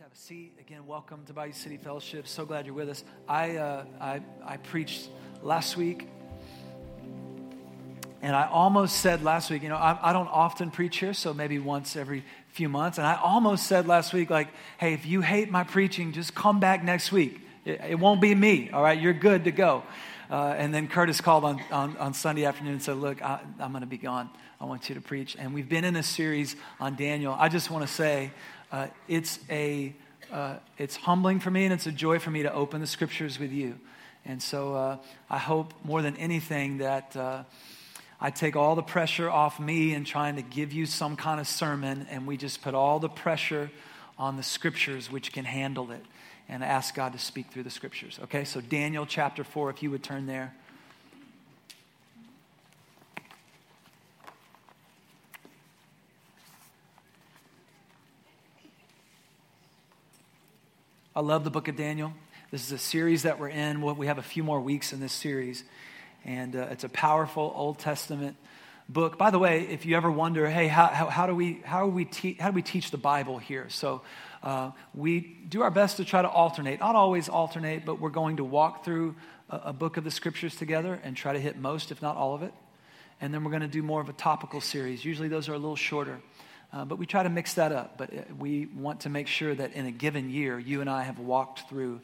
[0.00, 0.54] have a seat.
[0.58, 2.26] Again, welcome to Bayou City Fellowship.
[2.26, 3.04] So glad you're with us.
[3.28, 5.10] I, uh, I, I preached
[5.42, 6.08] last week,
[8.22, 11.34] and I almost said last week, you know, I, I don't often preach here, so
[11.34, 12.96] maybe once every few months.
[12.96, 16.60] And I almost said last week, like, hey, if you hate my preaching, just come
[16.60, 17.38] back next week.
[17.66, 18.98] It, it won't be me, all right?
[18.98, 19.82] You're good to go.
[20.30, 23.72] Uh, and then Curtis called on, on, on, Sunday afternoon and said, Look, I, I'm
[23.72, 24.30] going to be gone.
[24.60, 25.36] I want you to preach.
[25.36, 27.36] And we've been in a series on Daniel.
[27.38, 28.30] I just want to say,
[28.72, 29.94] uh, it's, a,
[30.32, 33.38] uh, it's humbling for me and it's a joy for me to open the scriptures
[33.38, 33.78] with you.
[34.24, 34.96] And so uh,
[35.28, 37.44] I hope more than anything that uh,
[38.20, 41.48] I take all the pressure off me in trying to give you some kind of
[41.48, 43.70] sermon, and we just put all the pressure
[44.18, 46.04] on the scriptures which can handle it
[46.48, 48.20] and ask God to speak through the scriptures.
[48.24, 50.54] Okay, so Daniel chapter 4, if you would turn there.
[61.12, 62.12] I love the book of Daniel.
[62.52, 63.82] This is a series that we're in.
[63.96, 65.64] We have a few more weeks in this series.
[66.24, 68.36] And uh, it's a powerful Old Testament
[68.88, 69.18] book.
[69.18, 72.04] By the way, if you ever wonder, hey, how, how, how do, we, how, we
[72.04, 73.68] te- how do we teach the Bible here?
[73.70, 74.02] So
[74.44, 76.78] uh, we do our best to try to alternate.
[76.78, 79.16] Not always alternate, but we're going to walk through
[79.48, 82.36] a, a book of the scriptures together and try to hit most, if not all
[82.36, 82.54] of it.
[83.20, 85.04] And then we're going to do more of a topical series.
[85.04, 86.20] Usually those are a little shorter.
[86.72, 87.98] Uh, but we try to mix that up.
[87.98, 91.02] But uh, we want to make sure that in a given year, you and I
[91.02, 92.00] have walked through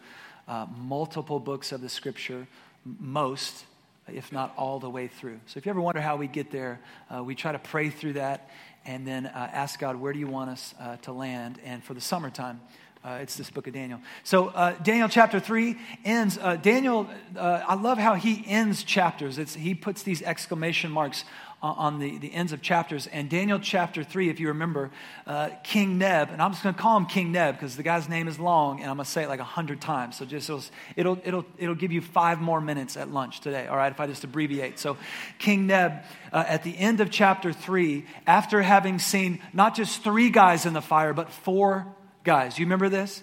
[0.48, 2.47] uh, multiple books of the scripture,
[2.84, 3.64] most,
[4.09, 5.41] if not all the way through.
[5.47, 6.81] So if you ever wonder how we get there,
[7.14, 8.50] uh, we try to pray through that
[8.84, 11.59] and then uh, ask God, where do you want us uh, to land?
[11.64, 12.61] And for the summertime,
[13.05, 14.00] uh, it's this book of Daniel.
[14.25, 16.39] So, uh, Daniel chapter 3 ends.
[16.41, 19.39] Uh, Daniel, I love how he ends chapters.
[19.39, 21.25] It's, he puts these exclamation marks
[21.62, 23.07] on the, the ends of chapters.
[23.07, 24.91] And Daniel chapter 3, if you remember,
[25.27, 28.09] uh, King Neb, and I'm just going to call him King Neb because the guy's
[28.09, 30.17] name is long and I'm going to say it like a hundred times.
[30.17, 30.62] So just it'll,
[30.97, 34.07] it'll, it'll, it'll give you five more minutes at lunch today, all right, if I
[34.07, 34.79] just abbreviate.
[34.79, 34.97] So
[35.39, 40.31] King Neb, uh, at the end of chapter 3, after having seen not just three
[40.31, 41.87] guys in the fire, but four
[42.23, 42.59] guys.
[42.59, 43.23] You remember this?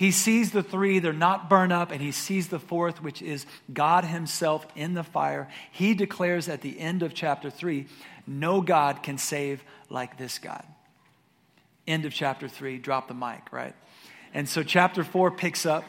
[0.00, 3.44] He sees the three, they're not burned up, and he sees the fourth, which is
[3.70, 5.46] God Himself in the fire.
[5.70, 7.86] He declares at the end of chapter 3
[8.26, 10.64] no God can save like this God.
[11.86, 13.74] End of chapter 3, drop the mic, right?
[14.32, 15.84] And so chapter 4 picks up,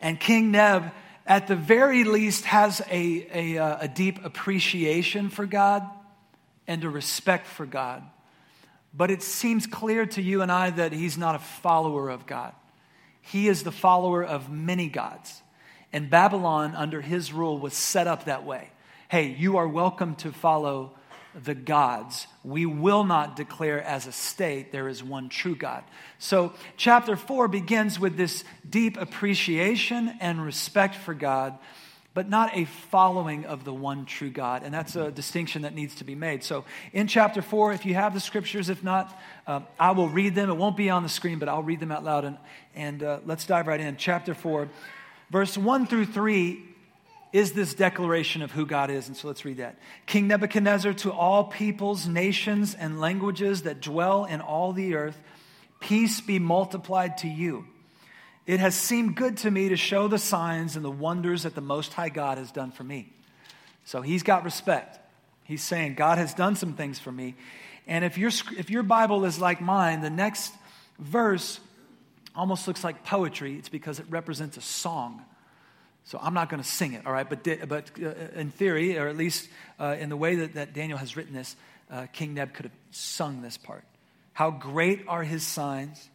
[0.00, 0.90] and King Neb,
[1.24, 5.88] at the very least, has a, a, uh, a deep appreciation for God
[6.66, 8.02] and a respect for God.
[8.92, 12.54] But it seems clear to you and I that he's not a follower of God.
[13.30, 15.42] He is the follower of many gods.
[15.92, 18.70] And Babylon, under his rule, was set up that way.
[19.08, 20.92] Hey, you are welcome to follow
[21.44, 22.26] the gods.
[22.42, 25.84] We will not declare as a state there is one true God.
[26.18, 31.58] So, chapter 4 begins with this deep appreciation and respect for God
[32.14, 34.62] but not a following of the one true God.
[34.64, 36.42] And that's a distinction that needs to be made.
[36.42, 40.34] So in chapter 4, if you have the scriptures, if not, uh, I will read
[40.34, 40.50] them.
[40.50, 42.24] It won't be on the screen, but I'll read them out loud.
[42.24, 42.38] And,
[42.74, 43.96] and uh, let's dive right in.
[43.96, 44.68] Chapter 4,
[45.30, 46.64] verse 1 through 3
[47.32, 49.06] is this declaration of who God is.
[49.08, 49.78] And so let's read that.
[50.06, 55.20] King Nebuchadnezzar, to all peoples, nations, and languages that dwell in all the earth,
[55.78, 57.66] peace be multiplied to you.
[58.48, 61.60] It has seemed good to me to show the signs and the wonders that the
[61.60, 63.12] Most High God has done for me.
[63.84, 64.98] So he's got respect.
[65.44, 67.34] He's saying, God has done some things for me.
[67.86, 70.54] And if, your if your Bible is like mine, the next
[70.98, 71.60] verse
[72.34, 73.56] almost looks like poetry.
[73.56, 75.22] It's because it represents a song.
[76.04, 77.28] So I'm not going to sing it, all right?
[77.28, 79.46] But, but uh, in theory, or at least
[79.78, 81.54] uh, in the way that, that Daniel has written this,
[81.90, 83.84] uh, King Neb could have sung this part.
[84.32, 86.08] How great are his signs!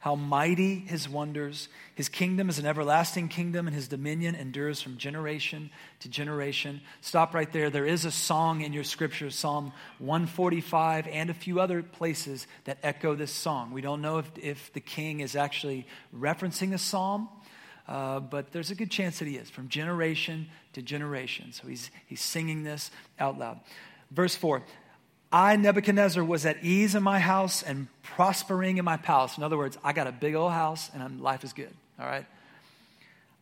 [0.00, 1.68] How mighty his wonders.
[1.96, 5.70] His kingdom is an everlasting kingdom, and his dominion endures from generation
[6.00, 6.80] to generation.
[7.00, 7.68] Stop right there.
[7.68, 12.78] There is a song in your scripture, Psalm 145, and a few other places that
[12.84, 13.72] echo this song.
[13.72, 15.84] We don't know if, if the king is actually
[16.16, 17.28] referencing a psalm,
[17.88, 21.52] uh, but there's a good chance that he is, from generation to generation.
[21.52, 23.58] So he's, he's singing this out loud.
[24.12, 24.62] Verse 4
[25.30, 29.36] I, Nebuchadnezzar, was at ease in my house and prospering in my palace.
[29.36, 31.74] In other words, I got a big old house and life is good.
[32.00, 32.26] All right.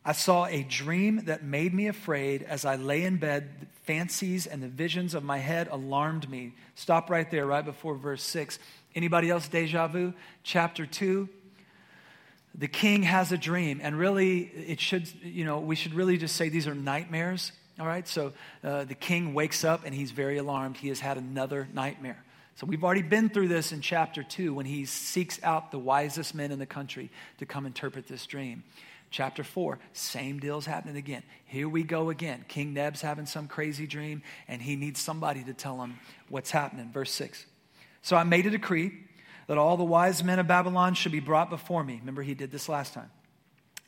[0.03, 3.49] I saw a dream that made me afraid as I lay in bed.
[3.59, 6.53] The fancies and the visions of my head alarmed me.
[6.75, 8.57] Stop right there, right before verse 6.
[8.95, 10.13] Anybody else deja vu?
[10.43, 11.27] Chapter 2.
[12.55, 16.35] The king has a dream, and really, it should, you know, we should really just
[16.35, 18.33] say these are nightmares all right, so
[18.63, 20.77] uh, the king wakes up and he's very alarmed.
[20.77, 22.23] He has had another nightmare.
[22.55, 26.33] So we've already been through this in chapter 2 when he seeks out the wisest
[26.33, 28.63] men in the country to come interpret this dream.
[29.11, 31.21] Chapter 4, same deal's happening again.
[31.45, 32.43] Here we go again.
[32.47, 36.91] King Neb's having some crazy dream, and he needs somebody to tell him what's happening.
[36.91, 37.45] Verse 6.
[38.01, 38.91] So I made a decree
[39.45, 41.97] that all the wise men of Babylon should be brought before me.
[41.99, 43.11] Remember, he did this last time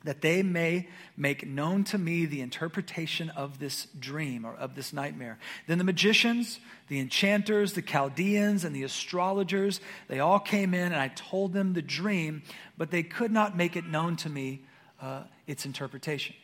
[0.06, 0.88] that they may
[1.18, 5.38] make known to me the interpretation of this dream or of this nightmare.
[5.68, 10.96] Then the magicians, the enchanters, the Chaldeans, and the astrologers, they all came in, and
[10.96, 12.44] I told them the dream,
[12.78, 14.62] but they could not make it known to me
[15.02, 16.36] uh, its interpretation.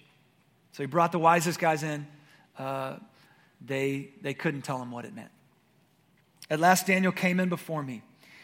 [0.74, 2.06] So he brought the wisest guys in.
[2.57, 2.98] Uh,
[3.66, 5.31] they, they couldn't tell him what it meant.
[6.50, 8.04] At last, Daniel came in before me.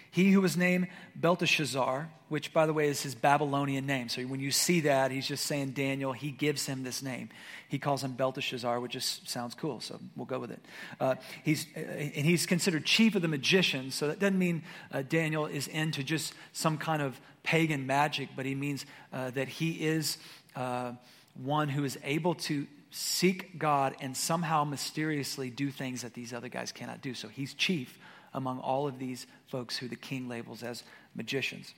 [0.10, 4.08] He who was named Belteshazzar, which, by the way, is his Babylonian name.
[4.08, 7.28] So when you see that, he's just saying Daniel, he gives him this name.
[7.68, 10.62] He calls him Belteshazzar, which just sounds cool, so we'll go with it.
[10.98, 14.64] Uh, he's, uh, and he's considered chief of the magicians, so that doesn't mean
[14.94, 19.50] uh, Daniel is into just some kind of pagan magic, but he means uh, that
[19.50, 20.18] he is
[20.56, 20.94] uh,
[21.34, 26.48] one who is able to seek God and somehow mysteriously do things that these other
[26.48, 27.14] guys cannot do.
[27.14, 28.00] So he's chief
[28.34, 31.74] among all of these folks who the king labels as magicians.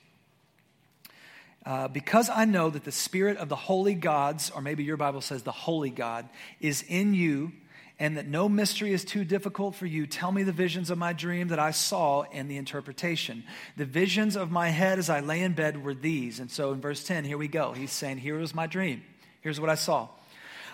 [1.66, 5.22] Uh, because I know that the spirit of the holy gods, or maybe your Bible
[5.22, 6.28] says the holy God,
[6.60, 7.52] is in you,
[7.98, 11.12] and that no mystery is too difficult for you, tell me the visions of my
[11.12, 13.44] dream that I saw and the interpretation.
[13.76, 16.40] The visions of my head as I lay in bed were these.
[16.40, 17.72] And so in verse 10, here we go.
[17.72, 19.02] He's saying, Here was my dream.
[19.40, 20.08] Here's what I saw.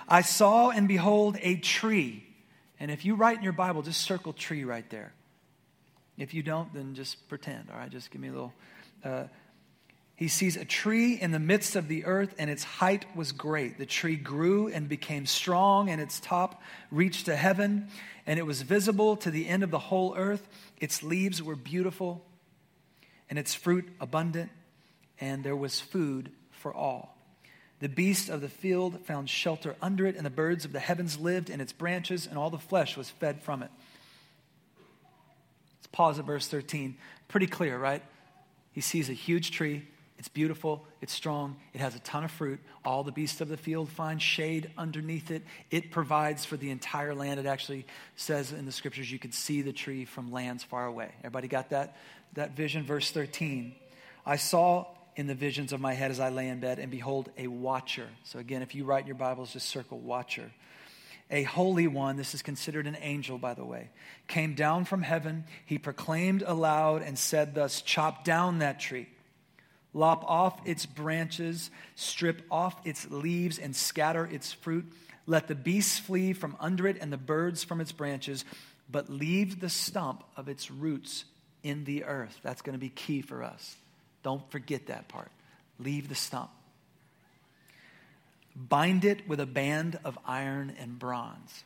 [0.08, 2.24] I saw and behold a tree.
[2.80, 5.12] And if you write in your Bible, just circle tree right there.
[6.16, 7.90] If you don't, then just pretend, all right?
[7.90, 8.52] Just give me a little.
[9.04, 9.24] Uh,
[10.20, 13.78] he sees a tree in the midst of the earth, and its height was great.
[13.78, 17.88] The tree grew and became strong, and its top reached to heaven,
[18.26, 20.46] and it was visible to the end of the whole earth.
[20.78, 22.22] Its leaves were beautiful,
[23.30, 24.50] and its fruit abundant,
[25.22, 27.16] and there was food for all.
[27.78, 31.18] The beasts of the field found shelter under it, and the birds of the heavens
[31.18, 33.70] lived in its branches, and all the flesh was fed from it
[35.78, 36.98] Let's pause at verse 13.
[37.28, 38.02] Pretty clear, right?
[38.72, 39.86] He sees a huge tree.
[40.20, 40.84] It's beautiful.
[41.00, 41.56] It's strong.
[41.72, 42.60] It has a ton of fruit.
[42.84, 45.42] All the beasts of the field find shade underneath it.
[45.70, 47.40] It provides for the entire land.
[47.40, 47.86] It actually
[48.16, 51.10] says in the scriptures you could see the tree from lands far away.
[51.20, 51.96] Everybody got that,
[52.34, 52.84] that vision?
[52.84, 53.74] Verse 13.
[54.26, 54.86] I saw
[55.16, 58.08] in the visions of my head as I lay in bed, and behold, a watcher.
[58.24, 60.50] So again, if you write in your Bibles, just circle watcher
[61.30, 63.90] a holy one, this is considered an angel, by the way,
[64.26, 65.44] came down from heaven.
[65.64, 69.06] He proclaimed aloud and said, Thus, chop down that tree,
[69.92, 74.90] lop off its branches, strip off its leaves, and scatter its fruit.
[75.26, 78.44] Let the beasts flee from under it and the birds from its branches,
[78.90, 81.24] but leave the stump of its roots
[81.62, 82.38] in the earth.
[82.42, 83.76] That's going to be key for us.
[84.22, 85.30] Don't forget that part.
[85.78, 86.50] Leave the stump.
[88.56, 91.64] Bind it with a band of iron and bronze.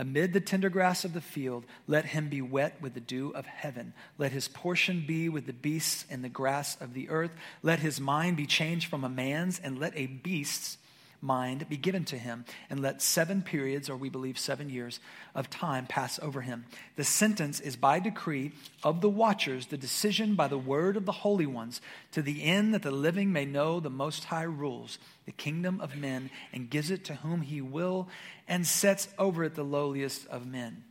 [0.00, 3.44] Amid the tender grass of the field, let him be wet with the dew of
[3.44, 3.92] heaven.
[4.16, 7.32] Let his portion be with the beasts and the grass of the earth.
[7.62, 10.78] Let his mind be changed from a man's, and let a beast's
[11.20, 15.00] mind be given to him, and let seven periods, or we believe seven years,
[15.34, 16.64] of time pass over him.
[16.96, 18.52] The sentence is by decree
[18.82, 21.80] of the watchers, the decision by the word of the holy ones,
[22.12, 25.96] to the end that the living may know the Most High rules the kingdom of
[25.96, 28.08] men, and gives it to whom he will,
[28.48, 30.82] and sets over it the lowliest of men.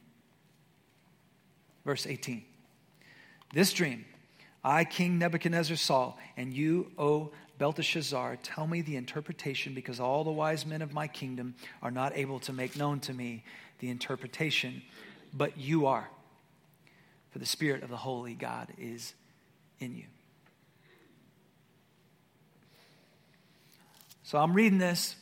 [1.83, 2.43] Verse 18.
[3.53, 4.05] This dream
[4.63, 10.31] I, King Nebuchadnezzar, saw, and you, O Belteshazzar, tell me the interpretation, because all the
[10.31, 13.43] wise men of my kingdom are not able to make known to me
[13.79, 14.81] the interpretation,
[15.33, 16.09] but you are.
[17.31, 19.13] For the Spirit of the Holy God is
[19.79, 20.05] in you.
[24.23, 25.15] So I'm reading this.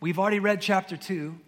[0.00, 1.38] We've already read chapter 2.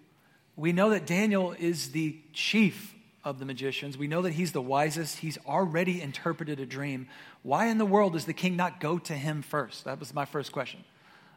[0.54, 2.94] We know that Daniel is the chief
[3.26, 3.99] of the magicians.
[3.99, 5.18] We know that he's the wisest.
[5.18, 7.09] He's already interpreted a dream.
[7.42, 9.85] Why in the world does the king not go to him first?
[9.85, 10.85] That was my first question.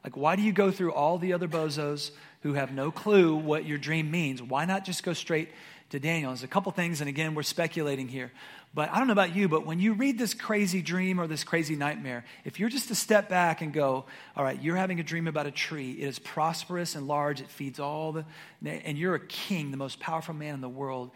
[0.03, 2.12] Like, why do you go through all the other bozos
[2.43, 4.39] who have no clue what your dream means?
[4.39, 5.50] Why not just go straight
[5.89, 6.29] to Daniel?
[6.29, 8.31] There's a couple things, and again, we're speculating here.
[8.72, 11.43] But I don't know about you, but when you read this crazy dream or this
[11.43, 14.05] crazy nightmare, if you're just to step back and go,
[14.38, 15.93] all right, you're having a dream about a tree.
[15.93, 17.41] It is prosperous and large.
[17.41, 18.25] It feeds all the,
[18.63, 21.10] and you're a king, the most powerful man in the world.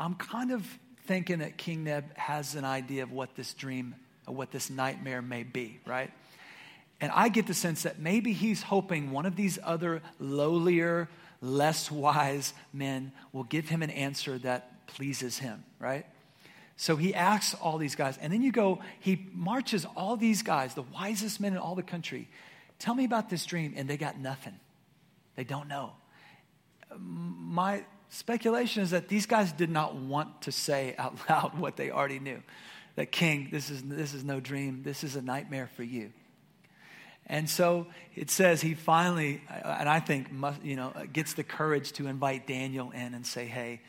[0.00, 0.66] I'm kind of
[1.04, 5.42] thinking that King Neb has an idea of what this dream, what this nightmare may
[5.42, 6.10] be, right?
[7.02, 11.08] And I get the sense that maybe he's hoping one of these other lowlier,
[11.42, 16.06] less wise men will give him an answer that pleases him, right?
[16.76, 20.72] So he asks all these guys, and then you go, he marches all these guys,
[20.72, 22.28] the wisest men in all the country.
[22.78, 24.58] Tell me about this dream, and they got nothing.
[25.36, 25.92] They don't know.
[26.98, 31.90] My speculation is that these guys did not want to say out loud what they
[31.90, 32.42] already knew.
[32.96, 36.12] That king, this is, this is no dream, this is a nightmare for you.
[37.26, 37.86] And so
[38.16, 42.46] it says he finally, and I think, must, you know, gets the courage to invite
[42.46, 43.80] Daniel in and say, hey,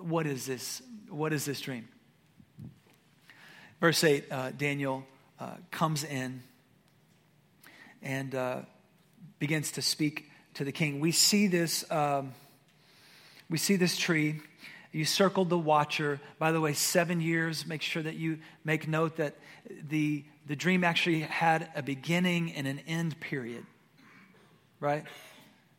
[0.00, 0.82] what is this?
[1.08, 1.88] What is this dream?
[3.80, 5.04] Verse 8 uh, Daniel
[5.38, 6.42] uh, comes in
[8.02, 8.60] and uh,
[9.38, 10.98] begins to speak to the king.
[10.98, 12.34] We see this, um,
[13.50, 14.40] we see this tree.
[14.92, 16.20] You circled the watcher.
[16.38, 17.66] By the way, seven years.
[17.66, 19.36] Make sure that you make note that
[19.88, 23.64] the, the dream actually had a beginning and an end period,
[24.80, 25.04] right?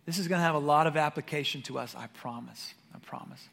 [0.06, 2.74] This is going to have a lot of application to us, I promise.
[2.94, 3.48] I promise.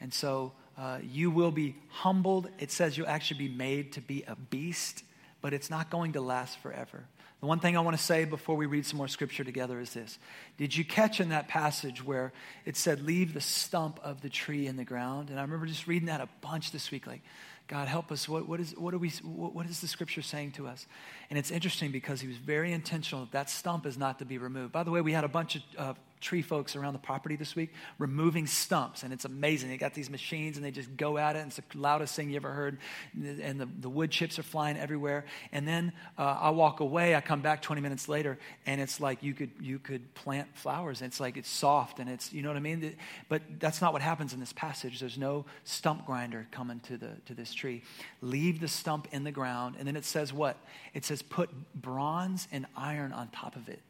[0.00, 2.48] And so uh, you will be humbled.
[2.58, 5.04] It says you'll actually be made to be a beast,
[5.40, 7.04] but it's not going to last forever.
[7.40, 9.92] The one thing I want to say before we read some more scripture together is
[9.92, 10.18] this.
[10.56, 12.32] Did you catch in that passage where
[12.64, 15.30] it said, Leave the stump of the tree in the ground?
[15.30, 17.22] And I remember just reading that a bunch this week, like,
[17.68, 18.28] God, help us.
[18.28, 20.86] What, what, is, what, are we, what, what is the scripture saying to us?
[21.30, 24.38] And it's interesting because he was very intentional that that stump is not to be
[24.38, 24.72] removed.
[24.72, 27.54] By the way, we had a bunch of uh, tree folks around the property this
[27.54, 29.68] week removing stumps, and it's amazing.
[29.68, 31.40] They got these machines and they just go at it.
[31.40, 32.78] And it's the loudest thing you ever heard,
[33.14, 35.24] and the, the wood chips are flying everywhere.
[35.52, 37.14] And then uh, I walk away.
[37.14, 41.00] I come back 20 minutes later, and it's like you could you could plant flowers.
[41.00, 42.96] And it's like it's soft, and it's you know what I mean.
[43.28, 45.00] But that's not what happens in this passage.
[45.00, 47.82] There's no stump grinder coming to the to this tree.
[48.20, 50.56] Leave the stump in the ground, and then it says what?
[50.94, 53.80] It says put bronze and iron on top of it.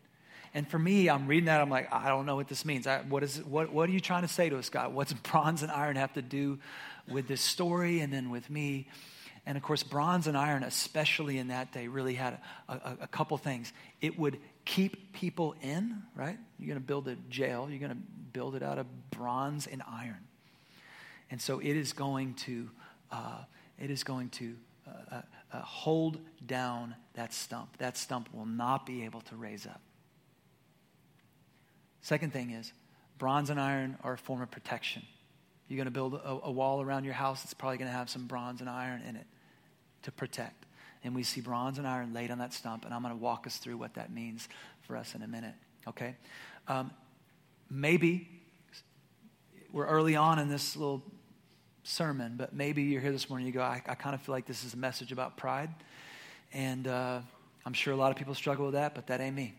[0.58, 2.88] And for me, I'm reading that, I'm like, I don't know what this means.
[2.88, 4.92] I, what, is, what, what are you trying to say to us, God?
[4.92, 6.58] What's bronze and iron have to do
[7.06, 8.88] with this story and then with me?
[9.46, 13.06] And of course, bronze and iron, especially in that day, really had a, a, a
[13.06, 13.72] couple things.
[14.00, 16.36] It would keep people in, right?
[16.58, 19.80] You're going to build a jail, you're going to build it out of bronze and
[19.88, 20.26] iron.
[21.30, 22.68] And so it is going to,
[23.12, 23.44] uh,
[23.78, 24.56] it is going to
[24.88, 25.22] uh, uh,
[25.52, 27.78] uh hold down that stump.
[27.78, 29.80] That stump will not be able to raise up.
[32.02, 32.72] Second thing is,
[33.18, 35.02] bronze and iron are a form of protection.
[35.68, 38.08] You're going to build a, a wall around your house, it's probably going to have
[38.08, 39.26] some bronze and iron in it
[40.02, 40.66] to protect.
[41.04, 43.46] And we see bronze and iron laid on that stump, and I'm going to walk
[43.46, 44.48] us through what that means
[44.82, 45.54] for us in a minute,
[45.86, 46.16] okay?
[46.66, 46.90] Um,
[47.70, 48.28] maybe
[49.72, 51.02] we're early on in this little
[51.84, 54.46] sermon, but maybe you're here this morning you go, I, I kind of feel like
[54.46, 55.70] this is a message about pride.
[56.52, 57.20] And uh,
[57.64, 59.54] I'm sure a lot of people struggle with that, but that ain't me.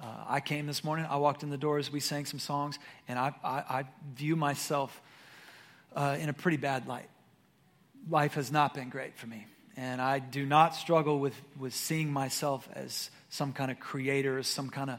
[0.00, 3.18] Uh, I came this morning, I walked in the doors, we sang some songs, and
[3.18, 3.84] I, I, I
[4.14, 5.00] view myself
[5.94, 7.08] uh, in a pretty bad light.
[8.10, 9.46] Life has not been great for me.
[9.76, 14.70] And I do not struggle with, with seeing myself as some kind of creator, some
[14.70, 14.98] kind of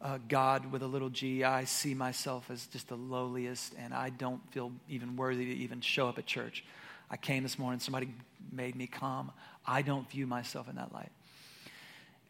[0.00, 1.44] uh, God with a little g.
[1.44, 5.80] I see myself as just the lowliest, and I don't feel even worthy to even
[5.80, 6.64] show up at church.
[7.10, 8.12] I came this morning, somebody
[8.52, 9.30] made me come.
[9.66, 11.10] I don't view myself in that light.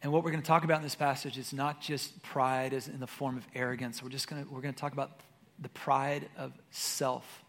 [0.01, 2.87] And what we're going to talk about in this passage is not just pride as
[2.87, 4.01] in the form of arrogance.
[4.01, 5.19] We're just going to, we're going to talk about
[5.59, 7.43] the pride of self.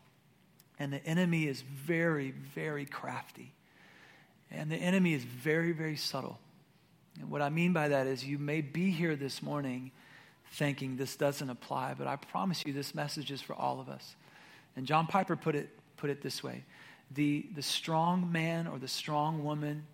[0.78, 3.52] And the enemy is very, very crafty.
[4.50, 6.40] And the enemy is very, very subtle.
[7.20, 9.92] And what I mean by that is you may be here this morning
[10.52, 14.16] thinking this doesn't apply, but I promise you this message is for all of us.
[14.74, 16.64] And John Piper put it, put it this way
[17.12, 19.86] the, the strong man or the strong woman,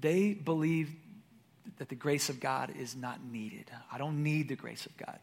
[0.00, 0.90] they believe
[1.78, 3.70] that the grace of God is not needed.
[3.92, 5.18] I don't need the grace of God.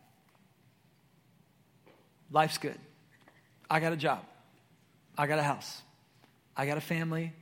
[2.32, 2.78] Life's good.
[3.70, 4.24] I got a job.
[5.18, 5.82] I got a house.
[6.56, 7.34] I got a family.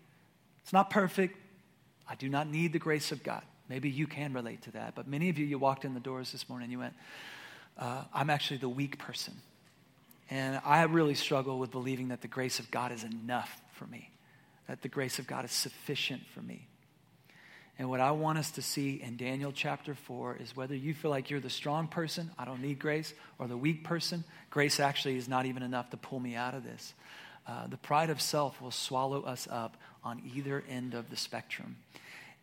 [0.64, 1.38] It's not perfect.
[2.08, 3.44] I do not need the grace of God.
[3.70, 4.96] Maybe you can relate to that.
[4.96, 6.94] But many of you, you walked in the doors this morning you went,
[7.78, 9.36] uh, I'm actually the weak person.
[10.30, 14.12] And I really struggle with believing that the grace of God is enough for me,
[14.68, 16.68] that the grace of God is sufficient for me.
[17.80, 21.10] And what I want us to see in Daniel chapter 4 is whether you feel
[21.10, 25.16] like you're the strong person, I don't need grace, or the weak person, grace actually
[25.16, 26.94] is not even enough to pull me out of this.
[27.48, 31.78] Uh, the pride of self will swallow us up on either end of the spectrum.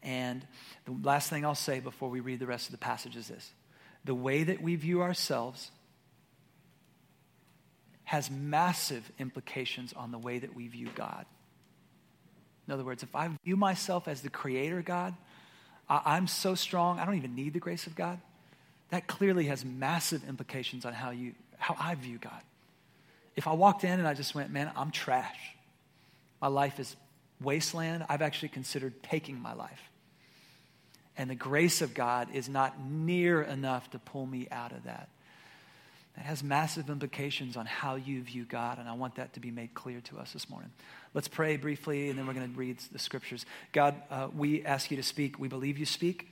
[0.02, 0.46] And
[0.86, 3.52] the last thing I'll say before we read the rest of the passage is this
[4.06, 5.70] the way that we view ourselves
[8.04, 11.26] has massive implications on the way that we view God.
[12.66, 15.14] In other words, if I view myself as the creator God,
[15.88, 18.20] I'm so strong, I don't even need the grace of God.
[18.90, 22.42] That clearly has massive implications on how, you, how I view God.
[23.36, 25.38] if I walked in and I just went, man, I'm trash,
[26.40, 26.96] my life is
[27.40, 29.90] wasteland, I've actually considered taking my life.
[31.18, 35.08] And the grace of God is not near enough to pull me out of that.
[36.16, 39.50] That has massive implications on how you view God, and I want that to be
[39.50, 40.70] made clear to us this morning.
[41.16, 43.46] Let's pray briefly, and then we're going to read the scriptures.
[43.72, 45.38] God, uh, we ask you to speak.
[45.38, 46.28] We believe you speak.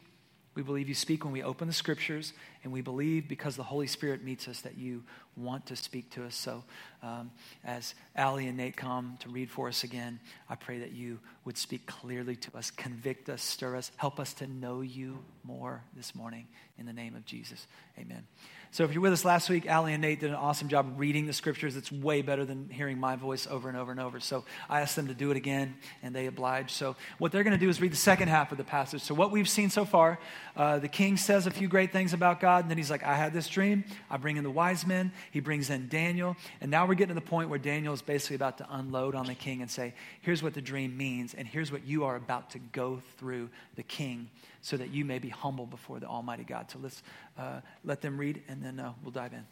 [0.55, 3.87] We believe you speak when we open the scriptures, and we believe because the Holy
[3.87, 5.03] Spirit meets us that you
[5.39, 6.35] want to speak to us.
[6.35, 6.65] So,
[7.03, 7.31] um,
[7.65, 11.57] as Allie and Nate come to read for us again, I pray that you would
[11.57, 16.15] speak clearly to us, convict us, stir us, help us to know you more this
[16.15, 16.47] morning.
[16.77, 17.67] In the name of Jesus,
[17.99, 18.27] amen.
[18.75, 21.27] So, if you're with us last week, Allie and Nate did an awesome job reading
[21.27, 21.77] the scriptures.
[21.77, 24.19] It's way better than hearing my voice over and over and over.
[24.19, 26.73] So, I asked them to do it again, and they obliged.
[26.73, 29.03] So, what they're going to do is read the second half of the passage.
[29.03, 30.19] So, what we've seen so far,
[30.57, 33.15] uh, the king says a few great things about God, and then he's like, I
[33.15, 33.85] had this dream.
[34.11, 35.13] I bring in the wise men.
[35.31, 36.37] He brings in Daniel.
[36.61, 39.27] And now we're getting to the point where Daniel is basically about to unload on
[39.27, 42.51] the king and say, Here's what the dream means, and here's what you are about
[42.51, 44.31] to go through the king
[44.65, 46.71] so that you may be humble before the Almighty God.
[46.71, 47.03] So let's
[47.39, 49.45] uh, let them read, and then uh, we'll dive in.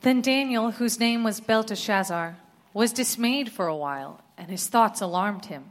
[0.00, 2.36] Then Daniel, whose name was Belteshazzar,
[2.74, 5.70] was dismayed for a while, and his thoughts alarmed him.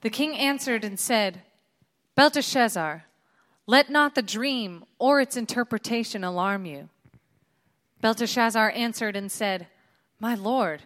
[0.00, 1.42] The king answered and said,
[2.16, 3.04] Belteshazzar,
[3.68, 6.88] let not the dream or its interpretation alarm you.
[8.00, 9.68] Belteshazzar answered and said,
[10.18, 10.82] My lord,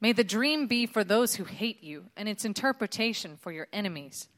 [0.00, 4.28] may the dream be for those who hate you, and its interpretation for your enemies.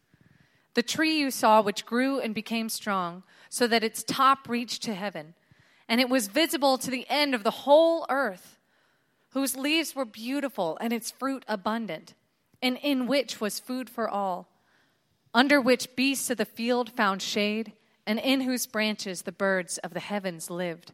[0.75, 4.95] The tree you saw, which grew and became strong, so that its top reached to
[4.95, 5.35] heaven,
[5.89, 8.59] and it was visible to the end of the whole earth,
[9.31, 12.15] whose leaves were beautiful and its fruit abundant,
[12.61, 14.49] and in which was food for all,
[15.33, 17.73] under which beasts of the field found shade,
[18.07, 20.93] and in whose branches the birds of the heavens lived.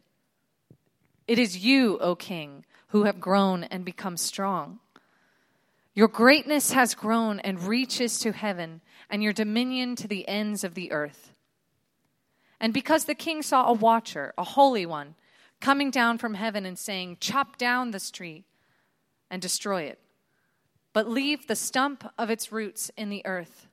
[1.27, 4.79] It is you, O king, who have grown and become strong.
[5.93, 8.81] Your greatness has grown and reaches to heaven
[9.11, 11.33] and your dominion to the ends of the earth.
[12.61, 15.15] And because the king saw a watcher, a holy one,
[15.59, 18.45] coming down from heaven and saying, Chop down this tree
[19.29, 19.99] and destroy it,
[20.93, 23.67] but leave the stump of its roots in the earth,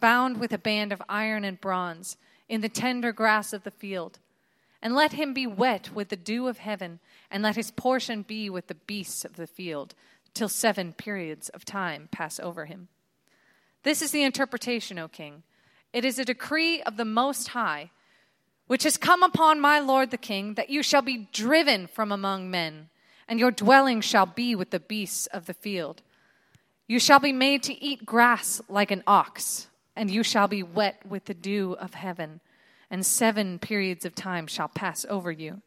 [0.00, 2.16] bound with a band of iron and bronze
[2.48, 4.18] in the tender grass of the field.
[4.80, 8.48] And let him be wet with the dew of heaven, and let his portion be
[8.48, 9.94] with the beasts of the field,
[10.34, 12.86] till seven periods of time pass over him.
[13.82, 15.42] This is the interpretation, O king.
[15.92, 17.90] It is a decree of the Most High,
[18.66, 22.50] which has come upon my lord the king, that you shall be driven from among
[22.50, 22.90] men,
[23.26, 26.02] and your dwelling shall be with the beasts of the field.
[26.86, 31.00] You shall be made to eat grass like an ox, and you shall be wet
[31.06, 32.40] with the dew of heaven,
[32.90, 35.62] and seven periods of time shall pass over you,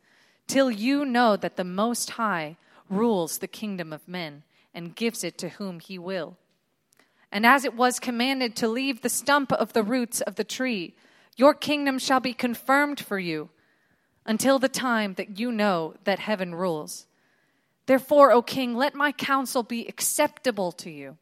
[0.48, 2.58] till you know that the Most High
[2.90, 4.44] rules the kingdom of men,
[4.74, 6.38] and gives it to whom he will.
[7.32, 10.96] And as it was commanded to leave the stump of the roots of the tree,
[11.38, 13.50] your kingdom shall be confirmed for you
[14.26, 17.08] until the time that you know that heaven rules.
[17.86, 21.18] Therefore, O king, let my counsel be acceptable to you.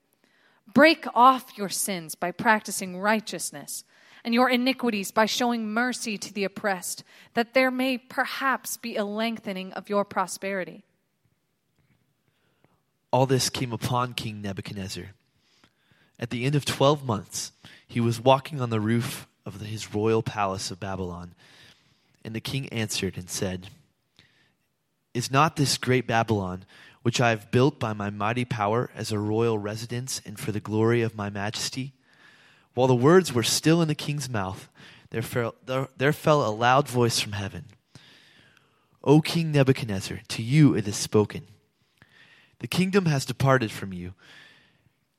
[0.74, 3.84] Break off your sins by practicing righteousness,
[4.24, 9.06] and your iniquities by showing mercy to the oppressed, that there may perhaps be a
[9.06, 10.84] lengthening of your prosperity.
[13.12, 15.12] All this came upon King Nebuchadnezzar
[16.20, 17.52] at the end of 12 months,
[17.88, 21.34] he was walking on the roof of his royal palace of Babylon.
[22.24, 23.70] And the king answered and said,
[25.14, 26.66] Is not this great Babylon,
[27.02, 30.60] which I have built by my mighty power as a royal residence and for the
[30.60, 31.94] glory of my majesty?
[32.74, 34.70] While the words were still in the king's mouth,
[35.10, 37.66] there fell, there, there fell a loud voice from heaven
[39.02, 41.48] O King Nebuchadnezzar, to you it is spoken.
[42.60, 44.14] The kingdom has departed from you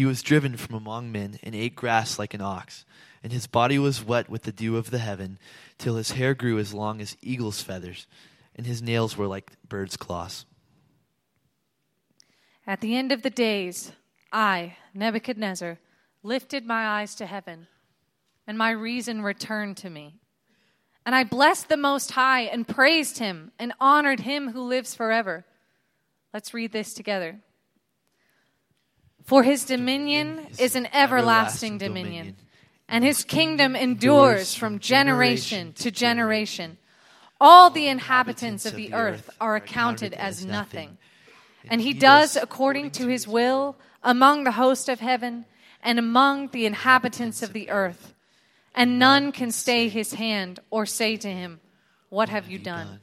[0.00, 2.86] He was driven from among men and ate grass like an ox,
[3.22, 5.38] and his body was wet with the dew of the heaven
[5.76, 8.06] till his hair grew as long as eagle's feathers,
[8.56, 10.46] and his nails were like bird's claws.
[12.66, 13.92] At the end of the days,
[14.32, 15.78] I, Nebuchadnezzar,
[16.22, 17.66] lifted my eyes to heaven,
[18.46, 20.14] and my reason returned to me.
[21.04, 25.44] And I blessed the Most High and praised him and honored him who lives forever.
[26.32, 27.40] Let's read this together.
[29.30, 32.34] For his dominion is an everlasting dominion
[32.88, 36.78] and his kingdom endures from generation to generation.
[37.40, 40.98] All the inhabitants of the earth are accounted as nothing.
[41.68, 45.44] And he does according to his will among the host of heaven
[45.80, 48.14] and among the inhabitants of the earth.
[48.74, 51.60] And none can stay his hand or say to him,
[52.08, 52.98] What have you done?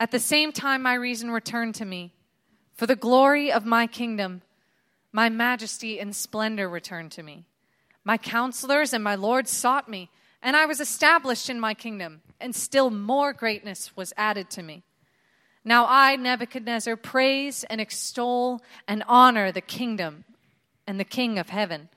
[0.00, 2.12] At the same time, my reason returned to me.
[2.80, 4.40] For the glory of my kingdom,
[5.12, 7.44] my majesty and splendor returned to me.
[8.04, 10.08] My counselors and my lords sought me,
[10.40, 14.82] and I was established in my kingdom, and still more greatness was added to me.
[15.62, 20.24] Now I, Nebuchadnezzar, praise and extol and honor the kingdom
[20.86, 21.90] and the King of heaven,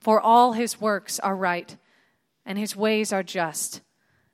[0.00, 1.76] for all his works are right,
[2.44, 3.82] and his ways are just,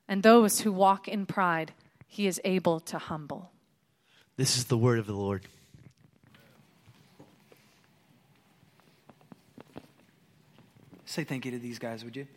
[0.09, 1.75] and those who walk in pride
[2.07, 3.53] he is able to humble.
[4.39, 5.45] This is the word of the Lord.
[11.11, 12.29] Say thank you to these guys, would you?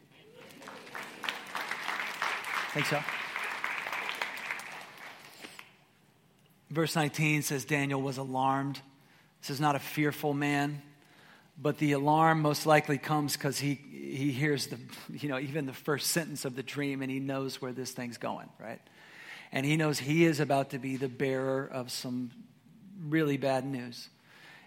[2.72, 3.04] Thanks, y'all.
[6.72, 8.82] Verse 19 says Daniel was alarmed.
[9.42, 10.82] This is not a fearful man,
[11.56, 14.80] but the alarm most likely comes because he, he hears the,
[15.12, 18.18] you know, even the first sentence of the dream and he knows where this thing's
[18.18, 18.82] going, right?
[19.52, 22.32] And he knows he is about to be the bearer of some
[23.08, 24.10] really bad news.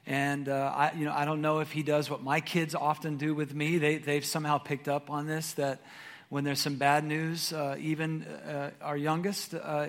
[0.07, 3.17] And uh, I, you know, I don't know if he does what my kids often
[3.17, 3.79] do with me.
[3.79, 5.81] They, they've somehow picked up on this that
[6.29, 9.89] when there's some bad news, uh, even uh, our youngest uh,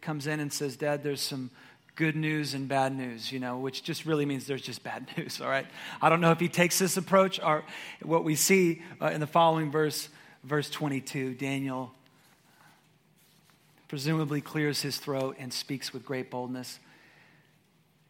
[0.00, 1.50] comes in and says, Dad, there's some
[1.96, 5.40] good news and bad news, you know, which just really means there's just bad news,
[5.40, 5.66] all right?
[6.00, 7.62] I don't know if he takes this approach or
[8.02, 10.08] what we see uh, in the following verse,
[10.42, 11.92] verse 22, Daniel
[13.88, 16.78] presumably clears his throat and speaks with great boldness.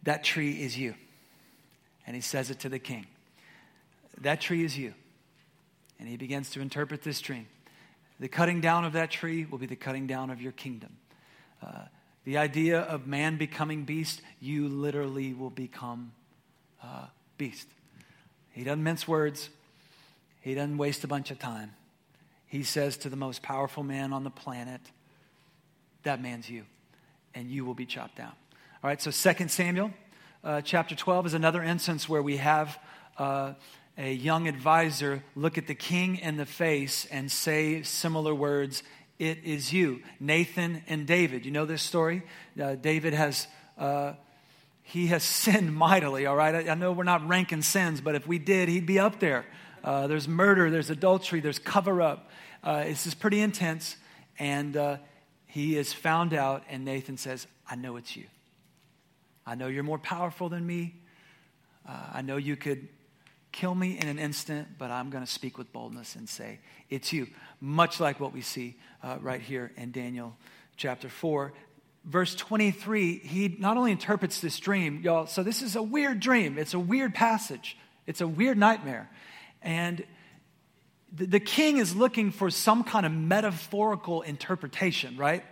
[0.02, 0.94] That tree is you.
[2.06, 3.06] And he says it to the king.
[4.20, 4.94] That tree is you.
[5.98, 7.46] And he begins to interpret this dream.
[8.18, 10.96] The cutting down of that tree will be the cutting down of your kingdom.
[11.62, 11.84] Uh,
[12.24, 16.12] the idea of man becoming beast, you literally will become
[16.82, 17.06] uh,
[17.38, 17.66] beast.
[18.52, 19.48] He doesn't mince words,
[20.40, 21.72] he doesn't waste a bunch of time.
[22.46, 24.80] He says to the most powerful man on the planet,
[26.02, 26.64] That man's you,
[27.34, 28.32] and you will be chopped down.
[28.82, 29.92] All right, so 2 Samuel
[30.42, 32.78] uh, chapter 12 is another instance where we have
[33.18, 33.52] uh,
[33.98, 38.82] a young advisor look at the king in the face and say similar words
[39.18, 40.00] It is you.
[40.18, 41.44] Nathan and David.
[41.44, 42.22] You know this story?
[42.60, 43.46] Uh, David has.
[43.76, 44.14] Uh,
[44.82, 46.66] he has sinned mightily, all right?
[46.66, 49.46] I, I, know we're not ranking sins, but if we did, he'd be up there.
[49.84, 52.28] Uh, there's murder, there's adultery, there's cover up.
[52.64, 53.96] Uh, this is pretty intense.
[54.38, 54.98] And
[55.46, 58.24] he is found out, and Nathan says, I know it's you.
[59.50, 60.94] I know you're more powerful than me.
[61.84, 62.86] Uh, I know you could
[63.50, 67.12] kill me in an instant, but I'm going to speak with boldness and say, It's
[67.12, 67.26] you.
[67.60, 70.36] Much like what we see uh, right here in Daniel
[70.76, 71.52] chapter 4.
[72.04, 76.56] Verse 23, he not only interprets this dream, y'all, so this is a weird dream.
[76.56, 79.10] It's a weird passage, it's a weird nightmare.
[79.62, 80.04] And
[81.12, 85.42] the, the king is looking for some kind of metaphorical interpretation, right?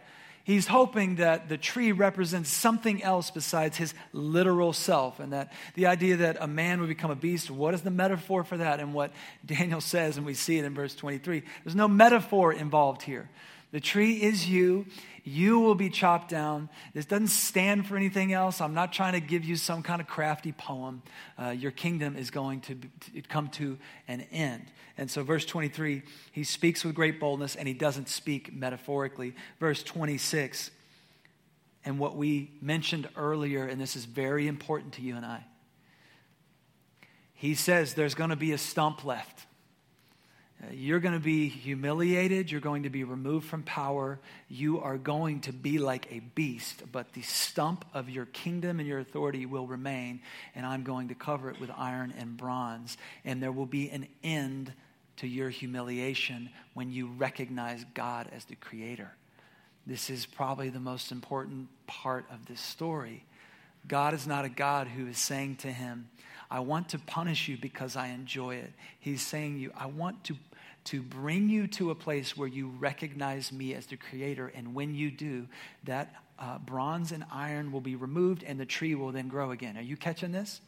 [0.48, 5.84] He's hoping that the tree represents something else besides his literal self, and that the
[5.84, 8.80] idea that a man would become a beast, what is the metaphor for that?
[8.80, 9.12] And what
[9.44, 13.28] Daniel says, and we see it in verse 23, there's no metaphor involved here.
[13.72, 14.87] The tree is you.
[15.28, 16.68] You will be chopped down.
[16.94, 18.60] This doesn't stand for anything else.
[18.60, 21.02] I'm not trying to give you some kind of crafty poem.
[21.40, 24.64] Uh, your kingdom is going to, be, to come to an end.
[24.96, 29.34] And so, verse 23, he speaks with great boldness and he doesn't speak metaphorically.
[29.60, 30.70] Verse 26,
[31.84, 35.44] and what we mentioned earlier, and this is very important to you and I,
[37.34, 39.46] he says there's going to be a stump left.
[40.61, 42.51] Uh, you're going to be humiliated.
[42.51, 44.18] You're going to be removed from power.
[44.49, 48.88] You are going to be like a beast, but the stump of your kingdom and
[48.88, 50.21] your authority will remain,
[50.55, 52.97] and I'm going to cover it with iron and bronze.
[53.25, 54.73] And there will be an end
[55.18, 59.12] to your humiliation when you recognize God as the creator.
[59.87, 63.25] This is probably the most important part of this story.
[63.87, 66.09] God is not a God who is saying to him,
[66.51, 68.73] I want to punish you because I enjoy it.
[69.01, 70.37] He's saying you, I want to,
[70.88, 74.51] to bring you to a place where you recognize me as the creator.
[74.55, 75.46] And when you do,
[75.85, 79.77] that uh, bronze and iron will be removed and the tree will then grow again.
[79.77, 80.62] Are you catching this?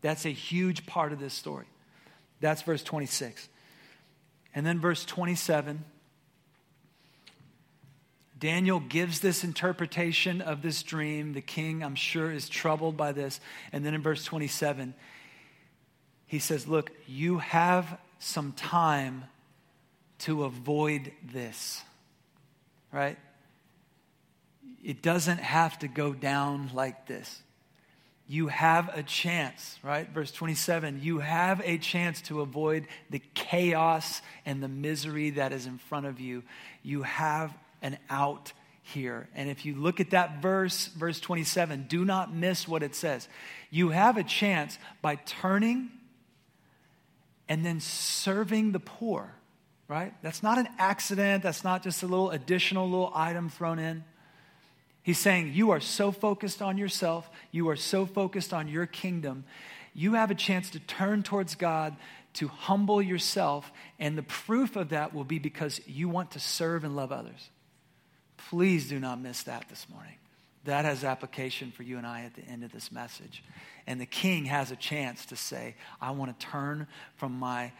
[0.00, 1.66] That's a huge part of this story.
[2.40, 3.48] That's verse 26.
[4.54, 5.84] And then verse 27,
[8.38, 11.32] Daniel gives this interpretation of this dream.
[11.32, 13.40] The king, I'm sure, is troubled by this.
[13.72, 14.94] And then in verse 27,
[16.28, 19.24] he says, Look, you have some time
[20.20, 21.82] to avoid this,
[22.92, 23.18] right?
[24.82, 27.42] It doesn't have to go down like this.
[28.26, 30.08] You have a chance, right?
[30.08, 35.66] Verse 27 you have a chance to avoid the chaos and the misery that is
[35.66, 36.42] in front of you.
[36.82, 38.52] You have an out
[38.84, 39.28] here.
[39.34, 43.28] And if you look at that verse, verse 27, do not miss what it says.
[43.70, 45.90] You have a chance by turning
[47.48, 49.34] and then serving the poor,
[49.88, 50.14] right?
[50.22, 51.42] That's not an accident.
[51.42, 54.04] That's not just a little additional little item thrown in.
[55.02, 59.44] He's saying, You are so focused on yourself, you are so focused on your kingdom.
[59.94, 61.94] You have a chance to turn towards God,
[62.34, 63.70] to humble yourself,
[64.00, 67.50] and the proof of that will be because you want to serve and love others.
[68.36, 70.16] Please do not miss that this morning.
[70.64, 73.44] That has application for you and I at the end of this message.
[73.86, 77.72] And the king has a chance to say, I want to turn from my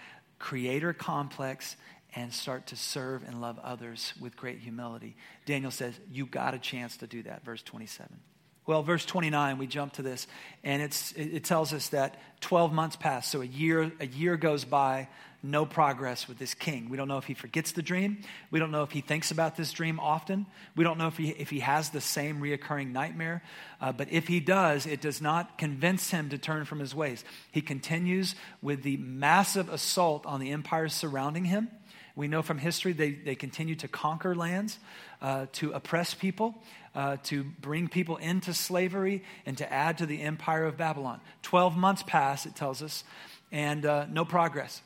[0.44, 1.74] creator complex
[2.14, 5.16] and start to serve and love others with great humility.
[5.46, 7.46] Daniel says, You got a chance to do that.
[7.46, 8.20] Verse 27.
[8.66, 10.26] Well, verse 29, we jump to this,
[10.62, 13.30] and it's, it tells us that 12 months pass.
[13.30, 15.08] So a year, a year goes by,
[15.44, 16.88] no progress with this king.
[16.88, 18.18] We don't know if he forgets the dream.
[18.50, 20.46] We don't know if he thinks about this dream often.
[20.74, 23.42] We don't know if he, if he has the same reoccurring nightmare.
[23.80, 27.24] Uh, but if he does, it does not convince him to turn from his ways.
[27.52, 31.68] He continues with the massive assault on the empires surrounding him.
[32.16, 34.78] We know from history they, they continue to conquer lands,
[35.20, 36.54] uh, to oppress people,
[36.94, 41.20] uh, to bring people into slavery, and to add to the empire of Babylon.
[41.42, 43.04] Twelve months pass, it tells us,
[43.50, 44.80] and uh, no progress.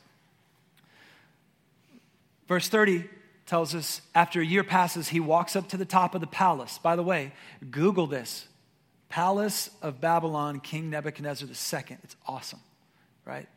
[2.49, 3.05] Verse 30
[3.45, 6.77] tells us after a year passes, he walks up to the top of the palace.
[6.79, 7.31] By the way,
[7.71, 8.45] Google this
[9.07, 11.97] Palace of Babylon, King Nebuchadnezzar II.
[12.03, 12.59] It's awesome,
[13.23, 13.47] right?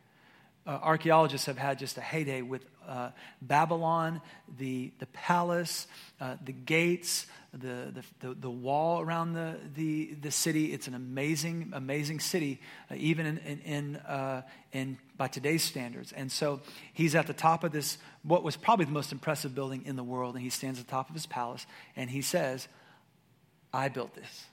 [0.65, 3.09] uh, archaeologists have had just a heyday with uh,
[3.41, 4.21] Babylon,
[4.57, 5.87] the, the palace,
[6.21, 10.73] uh, the gates, the, the, the, wall around the, the, the city.
[10.73, 16.11] It's an amazing, amazing city, uh, even in, in, in, uh, in, by today's standards.
[16.11, 16.61] And so
[16.93, 20.03] he's at the top of this, what was probably the most impressive building in the
[20.03, 22.67] world, and he stands at the top of his palace, and he says,
[23.71, 24.45] I built this.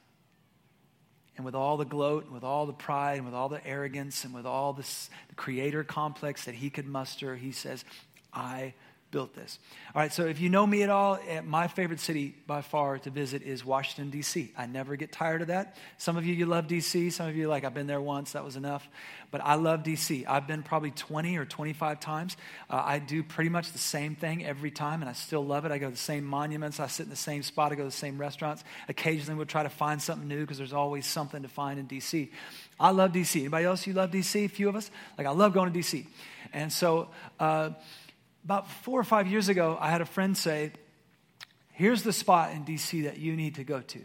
[1.36, 4.24] And with all the gloat, and with all the pride, and with all the arrogance,
[4.24, 7.82] and with all this the creator complex that he could muster, he says,
[8.30, 8.74] I
[9.10, 9.58] built this.
[9.94, 12.98] All right, so if you know me at all, eh, my favorite city by far
[12.98, 14.52] to visit is Washington, D.C.
[14.56, 15.76] I never get tired of that.
[15.98, 18.44] Some of you, you love D.C., some of you, like, I've been there once, that
[18.44, 18.88] was enough.
[19.30, 20.26] But I love D.C.
[20.26, 22.36] I've been probably 20 or 25 times.
[22.68, 25.72] Uh, I do pretty much the same thing every time, and I still love it.
[25.72, 27.88] I go to the same monuments, I sit in the same spot, I go to
[27.88, 28.64] the same restaurants.
[28.88, 32.30] Occasionally, we'll try to find something new because there's always something to find in D.C.
[32.78, 33.40] I love D.C.
[33.40, 34.44] Anybody else you love D.C.?
[34.44, 34.90] A few of us?
[35.18, 36.06] Like, I love going to D.C.
[36.52, 37.70] And so, uh,
[38.44, 40.72] about four or five years ago, I had a friend say,
[41.72, 44.00] Here's the spot in DC that you need to go to.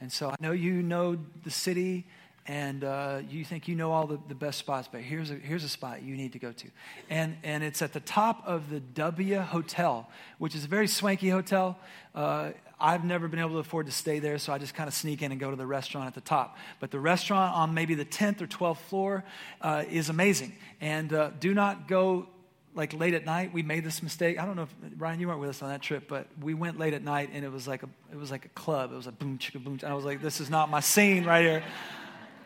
[0.00, 2.06] And so I know you know the city
[2.48, 5.64] and uh, you think you know all the, the best spots, but here's a, here's
[5.64, 6.66] a spot you need to go to.
[7.10, 11.28] And, and it's at the top of the W Hotel, which is a very swanky
[11.28, 11.78] hotel.
[12.14, 14.94] Uh, I've never been able to afford to stay there, so I just kind of
[14.94, 16.56] sneak in and go to the restaurant at the top.
[16.80, 19.24] But the restaurant on maybe the 10th or 12th floor
[19.60, 20.54] uh, is amazing.
[20.80, 22.28] And uh, do not go
[22.78, 24.38] like late at night we made this mistake.
[24.38, 26.78] I don't know if ryan you weren't with us on that trip but we went
[26.78, 28.92] late at night and it was like a it was like a club.
[28.92, 29.80] It was a boom chicka boom.
[29.84, 31.64] I was like this is not my scene right here.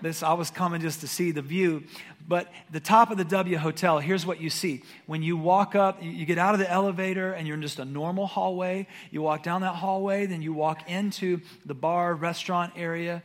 [0.01, 1.85] This i was coming just to see the view.
[2.27, 4.83] But the top of the w hotel here's what you see.
[5.05, 7.85] When you walk up you get out of the elevator and you're in just a
[7.85, 8.87] normal hallway.
[9.11, 13.23] You walk down that hallway then you walk into the bar restaurant area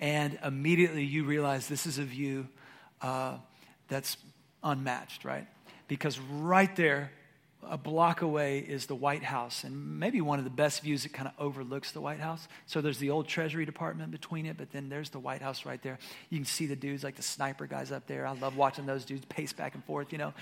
[0.00, 2.48] and immediately you realize this is a view
[3.02, 3.36] uh,
[3.88, 4.16] that's
[4.62, 5.46] unmatched right
[5.88, 7.10] because right there,
[7.68, 11.12] a block away, is the White House, and maybe one of the best views that
[11.12, 12.46] kind of overlooks the White House.
[12.66, 15.82] So there's the old Treasury Department between it, but then there's the White House right
[15.82, 15.98] there.
[16.30, 18.26] You can see the dudes like the sniper guys up there.
[18.26, 20.32] I love watching those dudes pace back and forth, you know.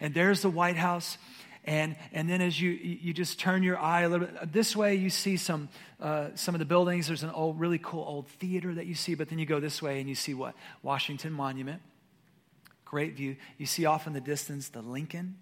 [0.00, 1.18] And there's the White House.
[1.64, 4.96] And, and then as you, you just turn your eye a little bit this way,
[4.96, 5.68] you see some,
[6.00, 7.06] uh, some of the buildings.
[7.06, 9.80] There's an old, really cool old theater that you see, but then you go this
[9.80, 10.54] way and you see what?
[10.82, 11.80] Washington Monument.
[12.92, 13.36] Great view.
[13.56, 15.36] You see off in the distance the Lincoln.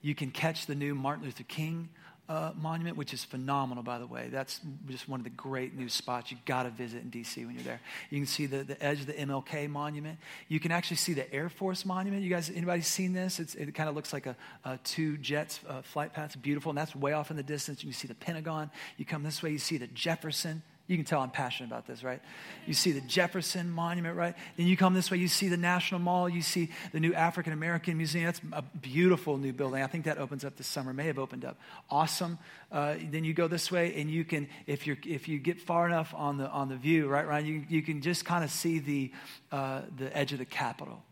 [0.00, 1.90] You can catch the new Martin Luther King
[2.28, 4.28] uh, monument, which is phenomenal, by the way.
[4.32, 7.44] That's just one of the great new spots you got to visit in D.C.
[7.44, 7.80] when you're there.
[8.10, 10.18] You can see the, the edge of the MLK monument.
[10.48, 12.24] You can actually see the Air Force monument.
[12.24, 13.38] You guys, anybody seen this?
[13.38, 16.30] It's, it kind of looks like a, a two jets uh, flight path.
[16.30, 17.84] It's beautiful, and that's way off in the distance.
[17.84, 18.72] You can see the Pentagon.
[18.96, 22.02] You come this way, you see the Jefferson You can tell I'm passionate about this,
[22.02, 22.20] right?
[22.66, 24.34] You see the Jefferson Monument, right?
[24.56, 27.52] Then you come this way, you see the National Mall, you see the new African
[27.52, 28.26] American Museum.
[28.26, 29.82] That's a beautiful new building.
[29.82, 31.56] I think that opens up this summer, may have opened up.
[31.88, 32.38] Awesome.
[32.70, 35.86] Uh, then you go this way, and you can, if you if you get far
[35.86, 38.80] enough on the on the view, right, Ryan, you you can just kind of see
[38.80, 39.12] the
[39.52, 41.02] uh, the edge of the Capitol.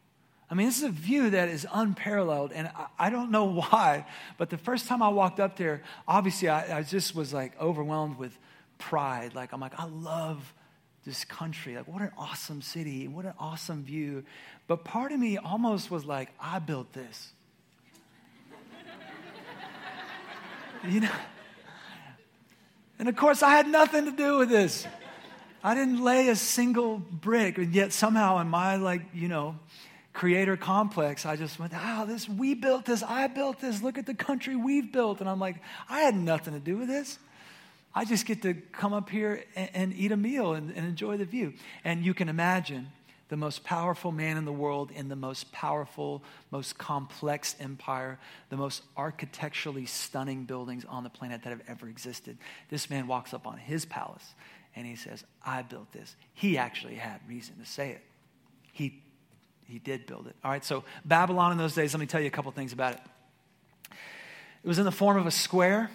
[0.50, 4.04] I mean, this is a view that is unparalleled, and I, I, don't know why,
[4.36, 8.18] but the first time I walked up there, obviously I, I just was like overwhelmed
[8.18, 8.36] with
[8.80, 9.34] pride.
[9.34, 10.52] Like, I'm like, I love
[11.04, 11.76] this country.
[11.76, 13.06] Like, what an awesome city.
[13.06, 14.24] What an awesome view.
[14.66, 17.32] But part of me almost was like, I built this.
[20.88, 21.10] you know?
[22.98, 24.86] And of course, I had nothing to do with this.
[25.62, 29.58] I didn't lay a single brick, and yet somehow in my, like, you know,
[30.12, 34.06] creator complex, I just went, oh, this, we built this, I built this, look at
[34.06, 35.20] the country we've built.
[35.20, 35.56] And I'm like,
[35.88, 37.18] I had nothing to do with this.
[37.94, 41.16] I just get to come up here and, and eat a meal and, and enjoy
[41.16, 41.54] the view.
[41.84, 42.88] And you can imagine
[43.30, 48.56] the most powerful man in the world in the most powerful, most complex empire, the
[48.56, 52.36] most architecturally stunning buildings on the planet that have ever existed.
[52.70, 54.34] This man walks up on his palace
[54.74, 56.16] and he says, I built this.
[56.34, 58.02] He actually had reason to say it.
[58.72, 59.00] He,
[59.66, 60.34] he did build it.
[60.44, 62.94] All right, so Babylon in those days, let me tell you a couple things about
[62.94, 63.00] it.
[64.62, 65.88] It was in the form of a square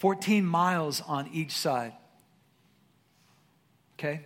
[0.00, 1.92] 14 miles on each side.
[3.98, 4.22] Okay?